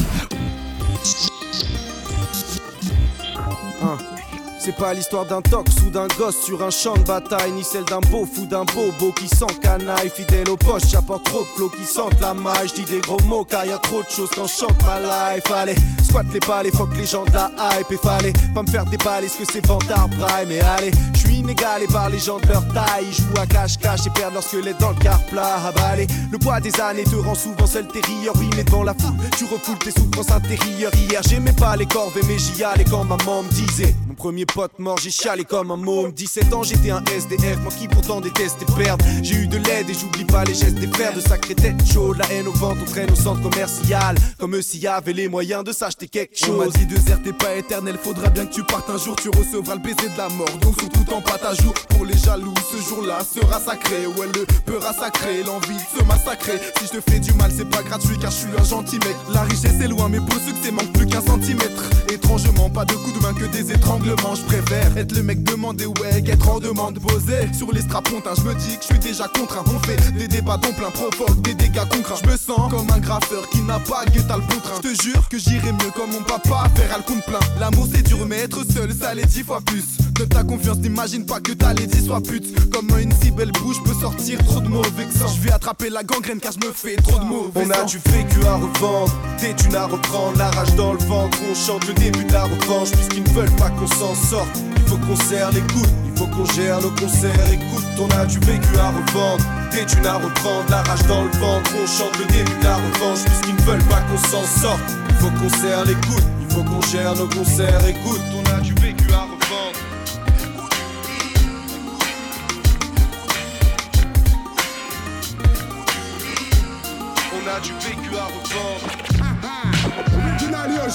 C'est 4.67 4.75
pas 4.75 4.93
l'histoire 4.93 5.23
d'un 5.23 5.41
tox 5.41 5.71
ou 5.85 5.89
d'un 5.89 6.07
gosse 6.19 6.41
sur 6.43 6.61
un 6.61 6.69
champ 6.69 6.95
de 6.95 7.03
bataille, 7.03 7.53
ni 7.53 7.63
celle 7.63 7.85
d'un 7.85 8.01
beau 8.11 8.25
fou 8.25 8.45
d'un 8.45 8.65
bobo 8.65 9.13
qui 9.13 9.29
sent 9.29 9.45
canaille. 9.61 10.11
Fidèle 10.13 10.49
aux 10.49 10.57
poches, 10.57 10.89
j'apporte 10.89 11.23
trop 11.23 11.39
de 11.39 11.45
flots 11.55 11.69
qui 11.69 11.85
sentent 11.85 12.19
la 12.19 12.33
maille. 12.33 12.67
J'dis 12.67 12.83
des 12.83 12.99
gros 12.99 13.21
mots 13.27 13.45
car 13.45 13.65
y 13.65 13.71
a 13.71 13.77
trop 13.77 14.03
de 14.03 14.09
choses 14.09 14.29
quand 14.35 14.45
chante 14.45 14.75
ma 14.83 14.99
life. 15.35 15.49
Allez, 15.55 15.75
squat 16.03 16.25
les 16.33 16.41
palais, 16.41 16.71
fuck 16.71 16.89
les 16.97 17.05
gens 17.05 17.23
de 17.23 17.31
la 17.31 17.49
hype. 17.57 17.89
Et 17.93 17.95
fallait 17.95 18.33
pas 18.53 18.61
me 18.61 18.67
faire 18.67 18.83
déballer 18.83 19.29
ce 19.29 19.37
que 19.37 19.45
c'est 19.49 19.65
Vantard 19.65 20.09
Prime. 20.09 20.49
Mais 20.49 20.59
allez, 20.59 20.91
je 21.13 21.19
suis 21.19 21.37
inégalé 21.37 21.87
par 21.87 22.09
les 22.09 22.19
gens 22.19 22.39
de 22.39 22.47
leur 22.47 22.67
taille. 22.73 23.07
Ils 23.07 23.39
à 23.39 23.45
cache-cache 23.45 24.07
et 24.07 24.19
perdent 24.19 24.33
leur 24.33 24.43
squelette 24.43 24.79
dans 24.79 24.89
le 24.89 24.99
car 25.01 25.23
plat. 25.27 25.61
Ah 25.65 25.71
bah 25.73 25.91
allez, 25.93 26.07
le 26.29 26.37
poids 26.39 26.59
des 26.59 26.77
années 26.81 27.05
te 27.05 27.15
rend 27.15 27.35
souvent 27.35 27.67
seul 27.67 27.87
terrier. 27.87 28.31
Oui, 28.35 28.49
mais 28.57 28.65
devant 28.65 28.83
la 28.83 28.93
foule, 28.93 29.15
tu 29.37 29.45
refoules 29.45 29.79
tes 29.79 29.91
souffrances 29.91 30.29
intérieures. 30.29 30.91
Hier, 30.93 31.21
j'aimais 31.25 31.53
pas 31.53 31.77
les 31.77 31.85
corvées, 31.85 32.19
mais 32.27 32.37
j'y 32.37 32.65
allais 32.65 32.83
quand 32.83 33.05
maman 33.05 33.43
me 33.43 33.49
disait. 33.49 33.95
Premier 34.17 34.47
pote 34.47 34.79
mort, 34.79 34.97
j'ai 34.97 35.11
chialé 35.11 35.45
comme 35.45 35.69
un 35.69 35.77
môme. 35.77 36.11
17 36.11 36.51
ans, 36.53 36.63
j'étais 36.63 36.89
un 36.89 37.03
SDF, 37.15 37.59
moi 37.61 37.71
qui 37.71 37.87
pourtant 37.87 38.19
détestais 38.19 38.65
perdre. 38.75 39.05
J'ai 39.21 39.35
eu 39.35 39.47
de 39.47 39.57
l'aide 39.57 39.87
et 39.89 39.93
j'oublie 39.93 40.25
pas 40.25 40.43
les 40.43 40.55
gestes 40.55 40.75
des 40.79 40.87
frères 40.87 41.13
de 41.13 41.21
sacrées 41.21 41.53
têtes 41.53 41.85
chaudes. 41.85 42.17
La 42.17 42.25
haine 42.33 42.47
au 42.47 42.51
ventre, 42.51 42.79
on 42.81 42.85
traîne 42.85 43.11
au 43.11 43.15
centre 43.15 43.41
commercial. 43.47 44.15
Comme 44.39 44.55
eux, 44.55 44.61
s'il 44.63 44.81
y 44.81 44.87
avait 44.87 45.13
les 45.13 45.27
moyens 45.29 45.63
de 45.63 45.71
s'acheter 45.71 46.07
quelque 46.07 46.35
On 46.49 46.53
m'a 46.53 46.63
chose. 46.65 46.73
dit 46.73 46.87
désert 46.87 47.19
t'es 47.23 47.31
pas 47.31 47.55
éternel, 47.55 47.97
faudra 48.01 48.29
bien 48.29 48.47
que 48.47 48.53
tu 48.53 48.63
partes 48.63 48.89
un 48.89 48.97
jour, 48.97 49.15
tu 49.17 49.29
recevras 49.29 49.75
le 49.75 49.81
baiser 49.81 50.09
de 50.09 50.17
la 50.17 50.29
mort. 50.29 50.57
Donc 50.61 50.79
surtout 50.79 51.03
t'en 51.03 51.21
pas 51.21 51.37
à 51.47 51.53
jour 51.53 51.73
pour 51.89 52.03
les 52.03 52.17
jaloux, 52.17 52.53
ce 52.71 52.89
jour-là 52.89 53.19
sera 53.23 53.59
sacré. 53.59 54.07
Ouais, 54.07 54.27
le 54.33 54.45
peur 54.65 54.83
a 54.83 54.93
sacré, 54.93 55.43
l'envie 55.43 55.75
de 55.75 55.99
se 55.99 56.03
massacrer. 56.05 56.59
Si 56.79 56.87
je 56.91 56.99
te 56.99 57.11
fais 57.11 57.19
du 57.19 57.33
mal, 57.33 57.51
c'est 57.55 57.69
pas 57.69 57.83
gratuit 57.83 58.17
car 58.19 58.31
je 58.31 58.37
suis 58.37 58.47
un 58.59 58.63
gentil 58.63 58.97
mec. 58.97 59.15
La 59.31 59.41
richesse 59.43 59.79
est 59.79 59.87
loin, 59.87 60.09
mais 60.09 60.19
pour 60.19 60.39
succès 60.41 60.71
manque 60.71 60.91
plus 60.93 61.05
qu'un 61.05 61.21
centimètre. 61.21 61.83
Étrangement, 62.11 62.69
pas 62.71 62.83
de 62.85 62.93
coups 62.93 63.13
de 63.13 63.19
main 63.21 63.33
que 63.33 63.45
des 63.45 63.71
étranglements. 64.07 64.35
Je 64.35 64.41
préfère 64.43 64.97
être 64.97 65.15
le 65.15 65.23
mec 65.23 65.43
demandé, 65.43 65.85
ouais, 65.85 66.21
qu'être 66.21 66.49
en 66.49 66.59
demande 66.59 66.99
posée. 66.99 67.51
Sur 67.53 67.71
les 67.71 67.81
strapontins, 67.81 68.33
je 68.35 68.41
me 68.41 68.53
dis 68.55 68.77
que 68.77 68.81
je 68.81 68.87
suis 68.87 68.99
déjà 68.99 69.27
contraint. 69.27 69.63
On 69.67 69.79
fait 69.79 69.97
des 70.13 70.27
débats 70.27 70.57
dont 70.57 70.73
plein 70.73 70.91
provoque 70.91 71.41
des 71.41 71.53
dégâts 71.53 71.87
concrets. 71.89 72.15
Je 72.23 72.29
me 72.29 72.37
sens 72.37 72.71
comme 72.71 72.89
un 72.91 72.99
graffeur 72.99 73.47
qui 73.49 73.61
n'a 73.61 73.79
pas 73.79 74.05
guetta 74.05 74.37
le 74.37 74.43
bon 74.43 74.59
train. 74.59 74.79
Je 74.83 74.89
te 74.89 75.03
jure 75.03 75.27
que 75.29 75.37
j'irai 75.37 75.71
mieux 75.71 75.91
comme 75.95 76.11
mon 76.11 76.21
papa, 76.21 76.69
faire 76.75 76.93
un 76.93 76.97
le 76.97 77.03
compte 77.03 77.25
plein. 77.25 77.39
L'amour 77.59 77.87
c'est 77.93 78.03
dur, 78.03 78.25
mais 78.27 78.39
être 78.39 78.63
seul, 78.71 78.93
ça 78.93 79.13
l'est 79.13 79.25
dix 79.25 79.43
fois 79.43 79.61
plus. 79.61 80.06
De 80.17 80.25
ta 80.25 80.43
confiance, 80.43 80.77
n'imagine 80.77 81.25
pas 81.25 81.39
que 81.39 81.51
ta 81.51 81.73
lady 81.73 82.03
soit 82.03 82.21
pute. 82.21 82.69
Comme 82.71 82.87
une 82.99 83.11
si 83.21 83.31
belle 83.31 83.51
bouche 83.51 83.77
peut 83.83 83.93
sortir 83.99 84.39
trop 84.45 84.59
de 84.59 84.67
mauvais 84.67 85.07
sang. 85.15 85.27
Je 85.27 85.41
vais 85.41 85.51
attraper 85.51 85.89
la 85.89 86.03
gangrène 86.03 86.39
car 86.39 86.51
je 86.51 86.67
me 86.67 86.73
fais 86.73 86.95
trop 86.95 87.19
de 87.19 87.25
mauvais 87.25 87.51
On 87.55 87.69
a 87.69 87.83
du 87.83 87.97
vécu 87.97 88.45
à 88.45 88.55
revendre, 88.55 89.13
des 89.39 89.53
thunes 89.53 89.75
à 89.75 89.85
reprendre, 89.85 90.37
la 90.37 90.49
rage 90.49 90.75
dans 90.75 90.93
le 90.93 90.99
ventre. 90.99 91.37
On 91.49 91.53
chante 91.53 91.87
le 91.87 91.93
début 91.93 92.23
de 92.23 92.33
la 92.33 92.43
revanche, 92.43 92.91
puisqu'ils 92.91 93.23
ne 93.23 93.29
veulent 93.29 93.55
pas 93.57 93.69
qu'on 93.69 93.87
s'en 93.87 94.15
sorte. 94.15 94.49
Il 94.75 94.83
faut 94.89 94.97
qu'on 94.97 95.15
serre 95.15 95.51
les 95.51 95.61
coudes, 95.61 95.93
il 96.05 96.17
faut 96.17 96.27
qu'on 96.27 96.45
gère 96.45 96.81
nos 96.81 96.91
concerts. 96.91 97.51
Écoute, 97.51 97.85
on 97.99 98.09
a 98.19 98.25
du 98.25 98.39
vécu 98.39 98.77
à 98.79 98.89
revendre, 98.89 99.43
des 99.71 99.85
thunes 99.85 100.05
à 100.05 100.15
reprendre, 100.15 100.65
la 100.69 100.81
rage 100.81 101.05
dans 101.07 101.23
le 101.23 101.31
ventre. 101.31 101.71
On 101.81 101.85
chante 101.85 102.17
le 102.17 102.25
début 102.25 102.57
de 102.59 102.63
la 102.63 102.75
revanche, 102.75 103.23
puisqu'ils 103.23 103.55
ne 103.55 103.61
veulent 103.61 103.89
pas 103.89 104.01
qu'on 104.01 104.17
s'en 104.17 104.43
sorte. 104.61 104.81
Il 105.09 105.15
faut 105.15 105.31
qu'on 105.31 105.49
serre 105.49 105.85
les 105.85 105.95
coudes, 105.95 106.27
il 106.41 106.55
faut 106.55 106.63
qu'on 106.63 106.81
gère 106.81 107.15
nos 107.15 107.27
concerts. 107.27 107.85
Écoute, 107.85 108.21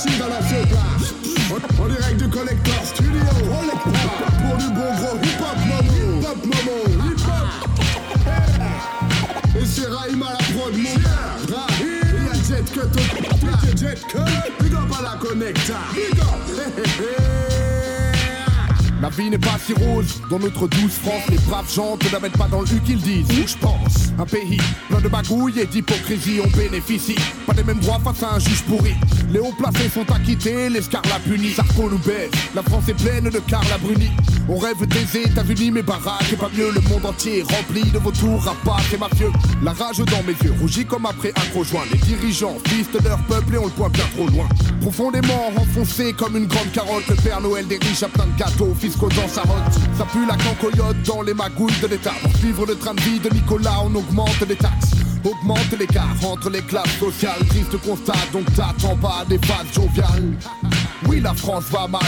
Yoshi 0.04 0.18
dans 0.18 0.28
la 0.28 0.36
place. 0.36 1.14
En 1.78 1.86
direct 1.88 2.16
du 2.16 2.28
Collector 2.28 2.74
Studio. 2.84 3.20
Pour 3.20 4.56
du 4.56 4.68
bon 4.68 4.94
gros 4.96 5.16
hip-hop 5.22 5.56
momo. 5.66 6.20
Hip-hop 6.20 6.40
momo. 6.44 6.76
Hip-hop. 7.10 7.48
Et 9.60 9.66
c'est 9.66 9.88
Raïm 9.88 10.22
à 10.22 10.32
la 10.32 10.38
prod, 10.38 10.74
mon 10.76 10.94
gars. 10.94 11.66
Et 11.80 11.84
y'a 12.16 12.34
Jet 12.48 12.66
Cut 12.72 12.80
au 12.80 13.76
Jet 13.76 14.00
Cut. 14.08 14.18
Big 14.60 14.74
up 14.74 14.92
à 14.98 15.02
la 15.02 15.14
Connecta. 15.18 15.80
Big 15.94 16.18
up. 16.20 16.26
La 19.02 19.08
vie 19.08 19.30
n'est 19.30 19.36
pas 19.36 19.58
si 19.58 19.72
rose 19.72 20.22
dans 20.30 20.38
notre 20.38 20.68
douce 20.68 20.92
France. 21.02 21.26
Les 21.28 21.38
braves 21.38 21.68
gens 21.68 21.98
ne 22.00 22.12
la 22.12 22.20
mettent 22.20 22.38
pas 22.38 22.46
dans 22.46 22.60
le 22.60 22.66
qu'ils 22.86 22.98
disent. 22.98 23.26
Où 23.30 23.48
je 23.48 23.56
pense? 23.56 24.12
Un 24.16 24.24
pays 24.24 24.58
plein 24.88 25.00
de 25.00 25.08
bagouilles 25.08 25.58
et 25.58 25.66
d'hypocrisie. 25.66 26.38
On 26.38 26.56
bénéficie 26.56 27.16
pas 27.44 27.52
des 27.52 27.64
mêmes 27.64 27.80
droits 27.80 27.98
face 27.98 28.22
à 28.22 28.36
un 28.36 28.38
juge 28.38 28.62
pourri. 28.62 28.94
Les 29.32 29.40
hauts 29.40 29.54
placés 29.58 29.88
sont 29.88 30.08
acquittés, 30.12 30.68
les 30.68 30.82
scarlats 30.82 31.18
punis. 31.24 31.50
Sarko 31.50 31.90
nous 31.90 31.98
baise. 31.98 32.30
La 32.54 32.62
France 32.62 32.88
est 32.88 32.94
pleine 32.94 33.28
de 33.28 33.40
Carla 33.40 33.76
Bruni. 33.78 34.08
On 34.48 34.56
rêve 34.56 34.86
des 34.86 35.18
États-Unis, 35.20 35.72
mais 35.72 35.82
baraques 35.82 36.32
et 36.32 36.36
pas 36.36 36.50
mieux. 36.56 36.70
Le 36.70 36.80
monde 36.88 37.04
entier 37.04 37.42
rempli 37.42 37.82
de 37.90 37.98
vautours, 37.98 38.40
rapaces 38.40 38.92
et 38.92 38.98
mafieux. 38.98 39.32
La 39.64 39.72
rage 39.72 39.98
dans 39.98 40.22
mes 40.22 40.34
yeux, 40.44 40.54
rougis 40.60 40.84
comme 40.84 41.06
après 41.06 41.32
un 41.34 41.50
gros 41.52 41.64
joint. 41.64 41.82
Les 41.92 41.98
dirigeants 41.98 42.56
fistent 42.66 43.02
leur 43.02 43.18
peuple 43.24 43.54
et 43.54 43.58
on 43.58 43.64
le 43.64 43.70
pointe 43.70 43.92
bien 43.94 44.04
trop 44.14 44.28
loin. 44.28 44.48
Profondément 44.80 45.48
enfoncé 45.56 46.12
comme 46.12 46.36
une 46.36 46.46
grande 46.46 46.70
carotte. 46.72 47.08
Le 47.08 47.16
Père 47.16 47.40
Noël 47.40 47.66
des 47.66 47.78
riches 47.78 48.04
a 48.04 48.08
plein 48.08 48.26
de 48.26 48.38
gâteaux 48.38 48.74
dans 49.00 49.28
sa 49.28 49.42
rotte. 49.42 49.74
Ça 49.96 50.04
pue 50.12 50.26
la 50.26 50.36
cancoyote 50.36 51.02
dans 51.06 51.22
les 51.22 51.34
magouilles 51.34 51.80
de 51.80 51.86
l'État. 51.86 52.12
Pour 52.22 52.36
suivre 52.36 52.66
le 52.66 52.76
train 52.76 52.94
de 52.94 53.00
vie 53.00 53.18
de 53.18 53.28
Nicolas, 53.30 53.80
on 53.84 53.94
augmente 53.94 54.40
les 54.48 54.56
taxes. 54.56 54.92
Augmente 55.24 55.78
l'écart 55.78 56.16
entre 56.24 56.50
les 56.50 56.62
classes 56.62 56.98
sociales. 56.98 57.44
Triste 57.48 57.76
constat, 57.82 58.14
donc 58.32 58.44
t'attends 58.54 58.96
pas 58.96 59.24
des 59.28 59.38
phases 59.38 59.72
joviales. 59.72 60.36
Oui, 61.06 61.20
la 61.20 61.34
France 61.34 61.64
va 61.70 61.86
mal. 61.86 62.00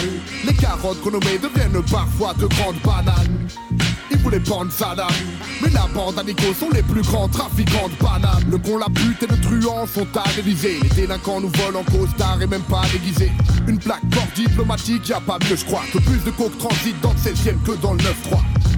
Les 0.44 0.54
carottes 0.54 1.00
qu'on 1.02 1.10
deviennent 1.10 1.82
parfois 1.90 2.34
de 2.34 2.46
grandes 2.46 2.80
bananes. 2.84 3.48
Ils 4.24 4.30
voulaient 4.30 4.40
prendre 4.40 4.72
Saddam 4.72 5.06
Mais 5.62 5.68
la 5.68 5.86
bande 5.94 6.18
à 6.18 6.24
Nico 6.24 6.54
sont 6.58 6.70
les 6.72 6.82
plus 6.82 7.02
grands 7.02 7.28
trafiquants 7.28 7.90
de 7.90 8.02
bananes 8.02 8.44
Le 8.50 8.56
con, 8.56 8.78
la 8.78 8.86
pute 8.86 9.22
et 9.22 9.26
le 9.26 9.38
truand 9.38 9.86
sont 9.86 10.06
à 10.16 10.24
l'Elysée 10.34 10.78
Les 10.82 10.88
délinquants 10.88 11.42
nous 11.42 11.50
volent 11.50 11.80
en 11.80 11.84
costard 11.84 12.40
et 12.40 12.46
même 12.46 12.62
pas 12.62 12.80
déguisés 12.90 13.30
Une 13.68 13.78
plaque 13.78 14.08
port 14.10 14.26
diplomatique, 14.34 15.10
y 15.10 15.12
a 15.12 15.20
pas 15.20 15.38
mieux 15.42 15.56
je 15.56 15.64
crois 15.66 15.82
Que 15.92 15.98
plus 15.98 16.24
de 16.24 16.30
coke 16.30 16.56
transite 16.56 16.98
dans 17.02 17.12
le 17.12 17.18
16ème 17.18 17.62
que 17.66 17.72
dans 17.82 17.92
le 17.92 17.98
9-3 17.98 18.04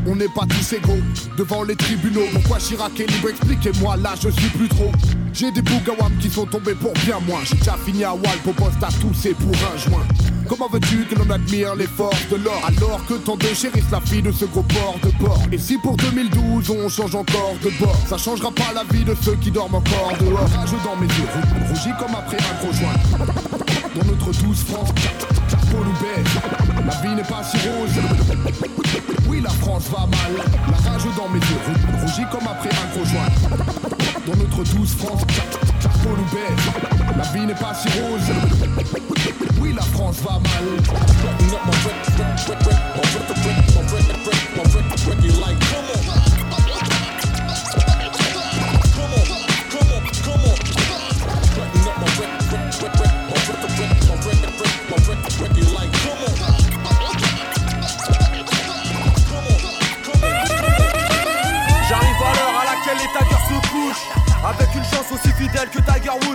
on 0.09 0.15
n'est 0.15 0.29
pas 0.29 0.47
tous 0.49 0.73
égaux 0.73 1.03
devant 1.37 1.65
les 1.65 1.75
tribunaux. 1.75 2.27
Pourquoi 2.33 2.59
Chirac 2.59 3.01
est 3.01 3.11
libre? 3.11 3.29
Expliquez-moi, 3.29 3.97
là 3.97 4.15
je 4.23 4.29
suis 4.29 4.49
plus 4.51 4.69
trop. 4.69 4.93
J'ai 5.33 5.51
des 5.51 5.63
bougawams 5.63 6.17
qui 6.21 6.31
sont 6.31 6.47
tombés 6.47 6.77
pour 6.77 6.93
bien 7.05 7.19
moins. 7.27 7.41
J'ai 7.43 7.57
déjà 7.57 7.77
fini 7.85 8.05
à 8.05 8.15
Wall 8.15 8.39
pour 8.45 8.55
poste 8.55 8.83
à 8.85 8.89
tous 9.01 9.27
et 9.27 9.35
pour 9.35 9.51
un 9.51 9.77
joint. 9.77 10.36
Comment 10.49 10.69
veux-tu 10.69 11.05
que 11.07 11.15
l'on 11.17 11.29
admire 11.31 11.75
les 11.75 11.87
forces 11.87 12.29
de 12.31 12.37
l'or 12.37 12.61
alors 12.67 13.05
que 13.07 13.15
tant 13.15 13.37
de 13.37 13.47
chérissent 13.47 13.91
la 13.91 14.01
fille 14.01 14.23
de 14.23 14.31
ce 14.33 14.45
gros 14.45 14.63
port 14.63 14.97
de 15.03 15.11
bord? 15.19 15.41
Et 15.53 15.59
si 15.59 15.77
pour 15.79 15.97
2012 15.97 16.71
on 16.71 16.89
change 16.89 17.15
encore 17.15 17.55
de 17.63 17.71
bord, 17.81 17.97
ça 18.09 18.17
changera 18.17 18.51
pas 18.53 18.73
la 18.75 18.85
vie 18.85 19.05
de 19.05 19.15
ceux 19.23 19.35
qui 19.37 19.51
dorment 19.51 19.77
encore 19.77 20.13
dehors. 20.21 20.39
Rage 20.57 20.71
dans 20.85 20.97
mes 20.97 21.07
yeux, 21.07 21.29
rou- 21.35 21.69
rougis 21.69 21.91
comme 21.99 22.15
après 22.15 22.37
un 22.39 22.63
gros 22.63 22.73
joint. 22.73 23.27
Dans 23.95 24.05
notre 24.05 24.27
douce 24.45 24.65
France, 24.65 24.89
nous 25.73 25.93
baise. 25.93 26.87
La 26.87 26.95
vie 27.09 27.15
n'est 27.17 27.23
pas 27.23 27.43
si 27.43 27.57
rose. 27.69 28.55
Oui, 29.29 29.41
la 29.43 29.51
France 29.51 29.85
va 29.91 30.07
mal. 30.07 30.45
La 30.71 30.91
rage 30.91 31.03
dans 31.17 31.29
mes 31.29 31.39
yeux, 31.41 31.61
rou- 31.67 32.01
rougis 32.07 32.27
comme 32.31 32.47
après 32.49 32.71
un 32.71 32.95
gros 32.95 33.05
joint. 33.05 33.67
Dans 34.27 34.37
notre 34.37 34.75
douce 34.75 34.95
France, 34.97 35.23
nous 36.05 36.25
baise. 36.33 37.17
La 37.17 37.25
vie 37.33 37.47
n'est 37.47 37.55
pas 37.55 37.75
si 37.75 37.89
rose. 38.01 39.36
Oui, 39.61 39.73
la 39.73 39.83
France 39.83 40.17
va 40.23 40.39
mal. 40.39 40.67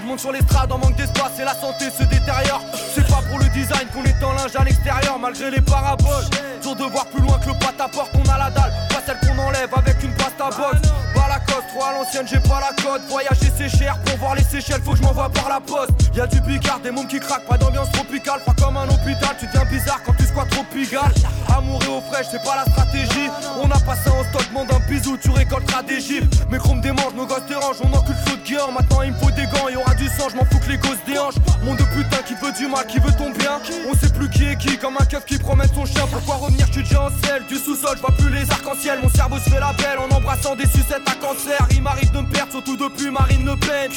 Monte 0.05 0.19
sur 0.19 0.33
l'estrade 0.33 0.69
en 0.69 0.77
manque 0.77 0.95
d'espace 0.95 1.39
et 1.39 1.45
la 1.45 1.53
santé 1.53 1.85
se 1.97 2.03
détériore. 2.03 2.61
C'est 2.93 3.07
pas 3.07 3.21
pour 3.29 3.39
le 3.39 3.45
design 3.49 3.87
qu'on 3.93 4.03
est 4.03 4.23
en 4.23 4.33
linge 4.33 4.53
à 4.55 4.65
l'extérieur 4.65 5.17
Malgré 5.17 5.49
les 5.49 5.61
paraboles. 5.61 6.25
Dur 6.61 6.75
de 6.75 6.83
voir 6.83 7.05
plus 7.05 7.21
loin 7.21 7.39
que 7.39 7.47
le 7.47 7.53
pat 7.53 7.79
à 7.79 7.87
porte 7.87 8.11
qu'on 8.11 8.29
a 8.29 8.37
la 8.37 8.49
dalle. 8.49 8.73
Pas 8.89 9.01
celle 9.05 9.17
qu'on 9.19 9.39
enlève 9.39 9.69
avec 9.73 10.03
une 10.03 10.13
pasta 10.15 10.49
box 10.49 10.89
Pas 11.15 11.27
la 11.29 11.39
coste, 11.39 11.69
trop 11.69 11.85
à 11.85 11.93
l'ancienne 11.93 12.27
j'ai 12.27 12.39
pas 12.39 12.59
la 12.59 12.83
cote. 12.83 13.01
Voyager 13.07 13.51
c'est 13.57 13.69
cher, 13.69 13.97
pour 14.05 14.17
voir 14.17 14.35
les 14.35 14.43
Seychelles 14.43 14.81
faut 14.83 14.91
que 14.91 14.97
je 14.97 15.03
m'envoie 15.03 15.29
par 15.29 15.47
la 15.47 15.61
poste. 15.61 15.91
Y'a 16.15 16.27
du 16.27 16.41
bigard, 16.41 16.81
des 16.81 16.91
mômes 16.91 17.07
qui 17.07 17.19
craquent, 17.19 17.47
pas 17.47 17.57
d'ambiance 17.57 17.91
tropicale. 17.91 18.41
Froid 18.41 18.55
comme 18.61 18.75
un 18.75 18.89
hôpital, 18.89 19.37
tu 19.39 19.47
deviens 19.47 19.65
bizarre 19.65 20.01
quand 20.05 20.13
tu 20.17 20.25
squattes 20.25 20.49
trop 20.49 20.63
pigal 20.65 21.11
Amour 21.57 21.79
et 21.83 21.89
eau 21.89 22.01
fraîche, 22.01 22.27
c'est 22.31 22.43
pas 22.43 22.55
la 22.55 22.71
stratégie. 22.71 23.29
On 23.61 23.69
a 23.69 23.79
passé 23.79 24.09
en 24.09 24.23
stock, 24.29 24.47
demande 24.49 24.71
un 24.71 24.79
bisou, 24.89 25.17
tu 25.17 25.29
récolteras 25.31 25.83
des 25.83 25.99
gifles 25.99 26.27
Mes 26.49 26.57
chromes 26.57 26.81
démangent, 26.81 27.15
nos 27.15 27.25
gosses 27.25 27.45
dérangent, 27.47 27.81
on 27.83 27.93
encule 27.93 28.15
feu 28.25 28.37
de 28.37 28.73
Maintenant 28.73 29.01
il 29.03 29.11
me 29.11 29.17
faut 29.17 29.31
des 29.31 29.45
gants, 29.45 29.67
il 29.69 29.73
y 29.73 29.77
aura 29.77 29.93
du 29.95 30.07
sang, 30.07 30.29
je 30.29 30.35
m'en 30.35 30.45
fous 30.45 30.59
qui 32.87 32.99
veut 32.99 33.11
ton 33.17 33.31
bien. 33.31 33.59
On 33.89 33.93
sait 33.95 34.11
plus 34.11 34.29
qui 34.29 34.45
est 34.45 34.57
qui, 34.57 34.77
comme 34.77 34.95
un 34.97 35.05
keuf 35.05 35.25
qui 35.25 35.37
promène 35.37 35.67
son 35.73 35.85
chien. 35.85 36.05
Pourquoi 36.11 36.35
revenir, 36.35 36.65
suis 36.71 36.83
déjà 36.83 37.03
en 37.03 37.09
selle, 37.23 37.43
du 37.47 37.55
sous-sol, 37.55 37.95
je 37.95 38.01
vois 38.01 38.15
plus 38.15 38.29
les 38.29 38.49
arcs-en-ciel. 38.49 38.99
Mon 39.03 39.09
cerveau 39.09 39.37
se 39.37 39.49
fait 39.49 39.59
la 39.59 39.73
belle 39.73 39.99
en 39.99 40.15
embrassant 40.15 40.55
des 40.55 40.65
sucettes 40.65 41.07
à 41.07 41.15
cancer. 41.15 41.59
Il 41.71 41.81
m'arrive 41.81 42.11
de 42.11 42.21
me 42.21 42.29
perdre, 42.29 42.51
surtout 42.51 42.77
depuis 42.77 43.11
Marine 43.11 43.45
Le 43.45 43.55
Pen. 43.57 43.91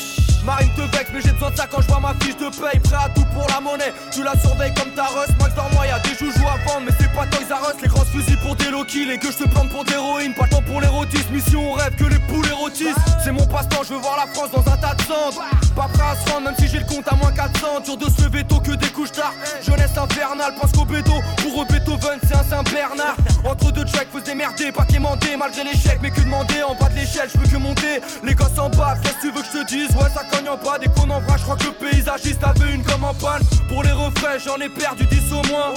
Marine 0.45 0.71
te 0.77 0.83
vexe, 0.97 1.11
mais 1.15 1.21
j'ai 1.23 1.33
besoin 1.33 1.51
de 1.51 1.57
ça 1.57 1.67
quand 1.71 1.81
je 1.81 1.87
vois 1.87 2.01
ma 2.01 2.15
fiche 2.15 2.37
de 2.37 2.49
paye. 2.51 2.81
Prêt 2.81 2.97
à 2.97 3.09
tout 3.15 3.25
pour 3.33 3.47
la 3.49 3.61
monnaie, 3.61 3.93
tu 4.13 4.23
la 4.23 4.39
surveilles 4.39 4.75
comme 4.75 4.91
ta 4.91 5.05
rush 5.05 5.31
Max 5.41 5.55
dans 5.55 5.71
moi, 5.73 5.87
y'a 5.87 5.99
des 6.01 6.15
joujoux 6.15 6.47
à 6.47 6.57
vendre, 6.69 6.87
mais 6.87 6.93
c'est 6.99 7.13
pas 7.13 7.27
Toys 7.27 7.55
R 7.55 7.73
Les 7.81 7.89
grosses 7.89 8.09
fusils 8.09 8.37
pour 8.39 8.57
des 8.57 8.71
low 8.71 8.85
kills 8.85 9.11
et 9.11 9.19
que 9.19 9.31
je 9.31 9.39
te 9.39 9.49
plante 9.49 9.71
pour 9.71 9.85
d'héroïne 9.85 10.35
Pas 10.35 10.45
le 10.45 10.51
temps 10.51 10.63
pour 10.63 10.81
l'érotisme, 10.81 11.35
ici 11.35 11.57
on 11.57 11.73
rêve 11.73 11.95
que 11.97 12.05
les 12.05 12.19
poules 12.19 12.47
érotisent. 12.47 12.95
C'est 13.23 13.33
mon 13.33 13.47
passe-temps, 13.47 13.85
je 13.85 13.95
veux 13.95 14.01
voir 14.01 14.17
la 14.17 14.27
France 14.33 14.51
dans 14.51 14.71
un 14.71 14.77
tas 14.77 14.95
de 14.95 15.03
cendres 15.03 15.43
Pas 15.75 15.89
prêt 15.89 16.03
à 16.03 16.15
se 16.15 16.41
même 16.41 16.55
si 16.59 16.69
j'ai 16.69 16.79
le 16.79 16.85
compte 16.85 17.07
à 17.11 17.17
moins 17.17 17.33
400 17.33 17.81
Dur 17.85 17.97
de 17.97 18.09
se 18.09 18.23
lever 18.23 18.45
tôt 18.45 18.61
que 18.61 18.73
des 18.73 18.89
couches 18.89 19.13
tard. 19.13 19.33
Jeunesse 19.61 19.97
infernale, 19.97 20.55
pense 20.61 20.71
qu'au 20.73 20.85
bédo 20.85 21.13
Pour 21.43 21.65
Beethoven, 21.67 22.19
c'est 22.23 22.37
un 22.37 22.45
Saint-Bernard 22.45 23.17
Entre 23.45 23.73
deux 23.73 23.85
checks, 23.85 24.09
faut 24.13 24.21
se 24.21 24.71
pas 24.73 24.85
quémander 24.85 25.37
Malgré 25.37 25.65
l'échec, 25.65 25.99
mais 26.01 26.11
que 26.11 26.21
demander 26.21 26.63
en 26.63 26.75
bas 26.75 26.89
de 26.89 26.97
l'échelle, 26.97 27.29
je 27.33 27.39
peux 27.39 27.49
que 27.49 27.57
monter. 27.57 28.01
Les 28.23 28.35
gosses 28.35 28.59
en 28.59 28.69
bas, 28.71 28.97
qu'est-ce 29.03 29.15
que 29.15 29.21
tu 29.21 29.31
veux 29.31 29.43
que 29.43 29.49
je 29.53 29.59
te 29.63 29.67
dise? 29.67 29.91
Ouais, 29.97 30.11
ça 30.15 30.23
cogne 30.31 30.49
en 30.49 30.57
bas, 30.57 30.79
dès 30.79 30.89
qu'on 30.89 31.11
en 31.11 31.21
je 31.21 31.43
crois 31.43 31.57
que 31.57 31.65
le 31.65 31.73
paysagiste 31.73 32.43
avait 32.45 32.75
une 32.75 32.83
comme 32.83 33.05
en 33.05 33.15
panne. 33.15 33.43
Pour 33.69 33.83
les 33.83 33.93
refrains, 33.93 34.39
j'en 34.45 34.57
ai 34.59 34.69
perdu 34.69 35.05
10 35.07 35.33
au 35.33 35.43
moins. 35.49 35.75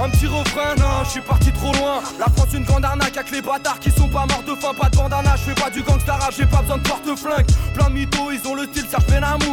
Un 0.00 0.10
petit 0.10 0.26
refrain, 0.26 0.74
non, 0.78 1.04
je 1.04 1.10
suis 1.10 1.20
parti 1.20 1.50
trop 1.52 1.72
loin. 1.72 2.02
La 2.18 2.26
France, 2.26 2.52
une 2.52 2.64
grande 2.64 2.84
arnaque 2.84 3.16
avec 3.16 3.30
les 3.30 3.42
bâtards 3.42 3.80
qui 3.80 3.90
sont 3.90 4.08
pas 4.08 4.26
morts 4.26 4.44
de 4.46 4.54
faim, 4.60 4.72
pas 4.78 4.88
de 4.88 4.96
bandana 4.96 5.34
Je 5.36 5.52
fais 5.52 5.60
pas 5.60 5.70
du 5.70 5.82
gangsta 5.82 6.18
j'ai 6.36 6.46
pas 6.46 6.62
besoin 6.62 6.78
de 6.78 6.82
porte-flingue. 6.82 7.46
Plein 7.74 7.88
de 7.88 7.94
mythos, 7.94 8.30
ils 8.32 8.46
ont 8.46 8.54
le 8.54 8.64
style 8.64 8.86
Serge 8.88 9.06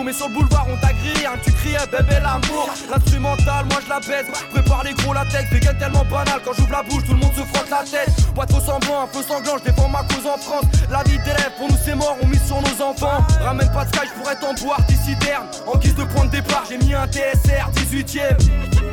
Mais 0.06 0.14
sur 0.14 0.28
le 0.28 0.36
boulevard, 0.36 0.68
on 0.70 0.78
t'a 0.78 0.94
grillé, 0.94 1.26
hein, 1.26 1.38
tu 1.44 1.52
criais 1.52 1.78
bébé 1.92 2.20
l'amour. 2.22 2.70
L'instrumental, 2.90 3.66
moi 3.70 3.80
je 3.84 3.90
la 3.90 4.00
baisse 4.00 4.28
Prépare 4.52 4.84
les 4.84 4.94
gros 4.94 5.14
latex, 5.14 5.50
des 5.50 5.60
gains 5.60 5.74
tellement 5.74 6.06
banal. 6.06 6.42
Quand 6.46 6.54
j'ouvre 6.54 6.72
la 6.72 6.84
bouche, 6.84 7.04
tout 7.06 7.14
le 7.14 7.20
monde 7.20 7.34
se 7.34 7.42
frotte 7.42 7.70
la 7.72 7.84
tête. 7.84 8.14
Pas 8.36 8.46
trop 8.46 8.60
semblant, 8.60 9.02
un 9.04 9.08
peu 9.08 9.24
sanglant, 9.24 9.58
je 9.58 9.72
défends 9.72 9.90
ma 9.90 10.04
cause 10.04 10.28
en 10.28 10.38
France. 10.38 10.66
La 10.92 11.02
vie 11.04 11.18
d'élève, 11.20 11.52
pour 11.58 11.70
nous 11.70 11.78
c'est 11.84 11.96
mort, 11.96 12.18
on 12.22 12.28
mise 12.28 12.46
sur 12.46 12.62
nos 12.62 12.86
enfants. 12.86 13.26
Ramène 13.42 13.72
pas 13.72 13.86
de 13.86 13.96
sky, 13.96 14.08
je 14.08 14.22
pourrais 14.22 14.36
t'en 14.36 14.54
boire 14.64 14.82
d'ici 14.88 15.18
terme 15.20 15.48
En 15.66 15.78
guise 15.78 15.96
de 15.96 16.04
point 16.04 16.26
de 16.26 16.32
départ, 16.32 16.66
j'ai 16.70 16.78
mis 16.78 16.94
un 16.94 17.08
TSR 17.08 17.72
18ème 17.74 18.85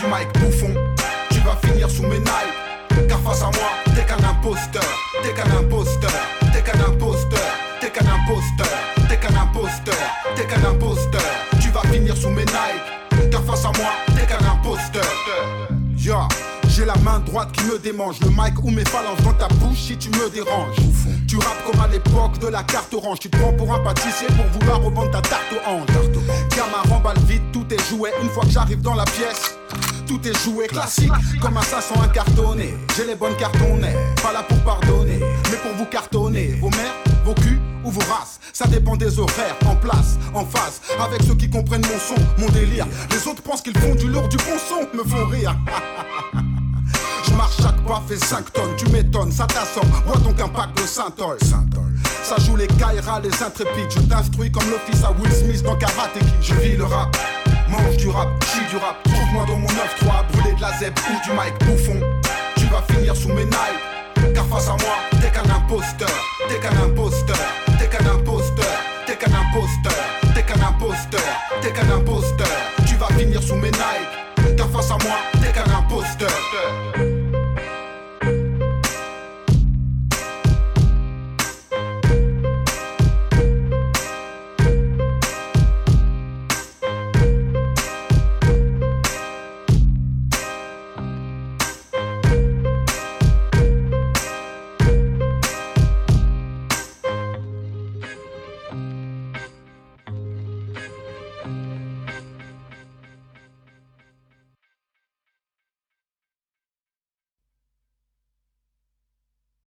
du 0.00 0.06
mic 0.06 0.28
bouffon. 0.40 0.74
Tu 1.30 1.40
vas 1.40 1.56
finir 1.66 1.90
sous 1.90 2.02
mes 2.02 2.18
nailles. 2.18 3.06
Car 3.08 3.20
face 3.20 3.42
à 3.42 3.46
moi, 3.46 3.70
t'es 3.94 4.04
qu'un 4.04 4.22
imposteur, 4.28 4.82
t'es 5.22 5.32
qu'un 5.32 5.58
imposteur, 5.58 6.10
t'es 6.52 6.62
qu'un 6.62 6.80
imposteur, 6.80 7.40
t'es 7.80 7.90
qu'un 7.90 8.06
imposteur, 8.06 8.66
t'es 9.08 9.16
qu'un 9.16 9.36
imposteur, 9.36 9.94
t'es 10.34 10.46
qu'un 10.46 10.68
imposteur. 10.68 11.22
Tu 11.60 11.70
vas 11.70 11.82
finir 11.92 12.16
sous 12.16 12.30
mes 12.30 12.44
Nike. 12.44 13.30
Car 13.30 13.42
face 13.44 13.64
à 13.64 13.72
moi, 13.78 13.90
t'es 14.14 14.26
qu'un 14.26 14.44
imposteur. 14.46 15.04
Ya, 15.96 16.26
j'ai 16.68 16.84
la 16.86 16.96
main 16.96 17.20
droite 17.20 17.52
qui 17.52 17.64
me 17.64 17.78
démange. 17.78 18.20
Le 18.20 18.30
mic 18.30 18.62
ou 18.62 18.70
mes 18.70 18.84
phalanges 18.84 19.20
dans 19.22 19.34
ta 19.34 19.48
bouche 19.48 19.78
si 19.78 19.96
tu 19.98 20.08
me 20.10 20.30
déranges. 20.30 20.76
Tu 21.28 21.36
rappes 21.36 21.70
comme 21.70 21.80
à 21.80 21.88
l'époque 21.88 22.38
de 22.38 22.48
la 22.48 22.62
carte 22.62 22.92
orange. 22.94 23.18
Tu 23.20 23.28
te 23.28 23.36
prends 23.36 23.52
pour 23.52 23.72
un 23.74 23.80
pâtissier 23.80 24.28
pour 24.28 24.46
vouloir 24.60 24.82
revendre 24.82 25.10
ta 25.10 25.20
tarte 25.20 25.52
aux 25.52 25.70
anges. 25.70 26.10
Gamin 26.56 26.94
remballe 26.94 27.18
vite, 27.26 27.42
tout 27.52 27.66
est 27.70 27.88
joué. 27.88 28.10
Une 28.22 28.30
fois 28.30 28.44
que 28.44 28.50
j'arrive 28.50 28.80
dans 28.80 28.94
la 28.94 29.04
pièce. 29.04 29.59
Tout 30.10 30.26
est 30.26 30.36
joué 30.42 30.66
classique, 30.66 31.12
comme 31.40 31.56
un 31.56 31.62
500 31.62 32.02
incartonné. 32.02 32.74
J'ai 32.96 33.06
les 33.06 33.14
bonnes 33.14 33.36
cartonnées, 33.36 33.94
pas 34.20 34.32
là 34.32 34.42
pour 34.42 34.58
pardonner, 34.64 35.20
mais 35.20 35.56
pour 35.58 35.72
vous 35.78 35.84
cartonner. 35.84 36.58
Vos 36.60 36.70
mères, 36.70 36.96
vos 37.24 37.32
culs 37.32 37.60
ou 37.84 37.92
vos 37.92 38.00
races, 38.00 38.40
ça 38.52 38.66
dépend 38.66 38.96
des 38.96 39.20
horaires, 39.20 39.54
en 39.66 39.76
place, 39.76 40.18
en 40.34 40.44
face, 40.44 40.80
avec 40.98 41.22
ceux 41.22 41.36
qui 41.36 41.48
comprennent 41.48 41.86
mon 41.86 41.98
son, 42.00 42.20
mon 42.38 42.48
délire. 42.48 42.88
Les 43.12 43.28
autres 43.28 43.40
pensent 43.40 43.62
qu'ils 43.62 43.78
font 43.78 43.94
du 43.94 44.08
lourd, 44.08 44.26
du 44.26 44.36
bon 44.38 44.58
son, 44.68 44.98
me 44.98 45.04
font 45.04 45.26
rire. 45.26 45.54
Je 47.24 47.32
marche 47.36 47.58
chaque 47.62 47.80
pas, 47.86 48.02
fait 48.08 48.16
5 48.16 48.52
tonnes, 48.52 48.74
tu 48.76 48.88
m'étonnes, 48.88 49.30
ça 49.30 49.46
t'assomme. 49.46 49.88
Bois 50.04 50.16
donc 50.16 50.40
un 50.40 50.48
pack 50.48 50.74
de 50.74 50.88
Saint-Ol. 50.88 51.38
Ça 52.24 52.36
joue 52.44 52.56
les 52.56 52.66
Kaira, 52.66 53.20
les 53.20 53.42
intrépides. 53.42 53.90
Je 53.90 54.00
t'instruis 54.00 54.50
comme 54.50 54.68
l'office 54.70 55.04
à 55.04 55.12
Will 55.12 55.32
Smith 55.32 55.62
dans 55.62 55.76
Karate 55.76 56.14
Kid. 56.14 56.28
Je 56.42 56.54
vis 56.54 56.76
le 56.76 56.84
rap, 56.84 57.16
mange 57.70 57.96
du 57.96 58.08
rap, 58.08 58.28
chie 58.44 58.66
du 58.70 58.76
rap. 58.76 59.02
Trouve-moi 59.04 59.44
dans 59.46 59.56
mon 59.56 59.66
9-3, 59.66 60.26
brûler 60.32 60.54
de 60.56 60.60
la 60.60 60.72
zeb 60.78 60.94
ou 61.08 61.24
du 61.24 61.30
mic 61.30 61.54
bouffon. 61.66 62.00
Tu 62.56 62.66
vas 62.66 62.82
finir 62.92 63.16
sous 63.16 63.28
mes 63.28 63.44
nailles. 63.44 64.34
Car 64.34 64.46
face 64.46 64.68
à 64.68 64.72
moi, 64.72 64.96
t'es 65.20 65.30
qu'un 65.30 65.48
imposteur, 65.54 66.10
t'es 66.48 66.58
qu'un 66.58 66.76
imposteur, 66.84 67.36
t'es 67.78 67.88
qu'un 67.88 68.06
imposteur, 68.12 68.66
t'es 69.06 69.16
qu'un 69.16 69.32
imposteur, 69.32 69.92
t'es 70.34 70.42
qu'un 70.42 70.62
imposteur, 70.62 71.20
t'es 71.62 71.72
qu'un 71.72 71.90
imposteur. 71.90 72.48
Tu 72.86 72.96
vas 72.96 73.08
finir 73.18 73.42
sous 73.42 73.56
mes 73.56 73.70
nailles. 73.70 74.56
Car 74.56 74.68
face 74.70 74.90
à 74.90 74.98
moi. 75.04 75.39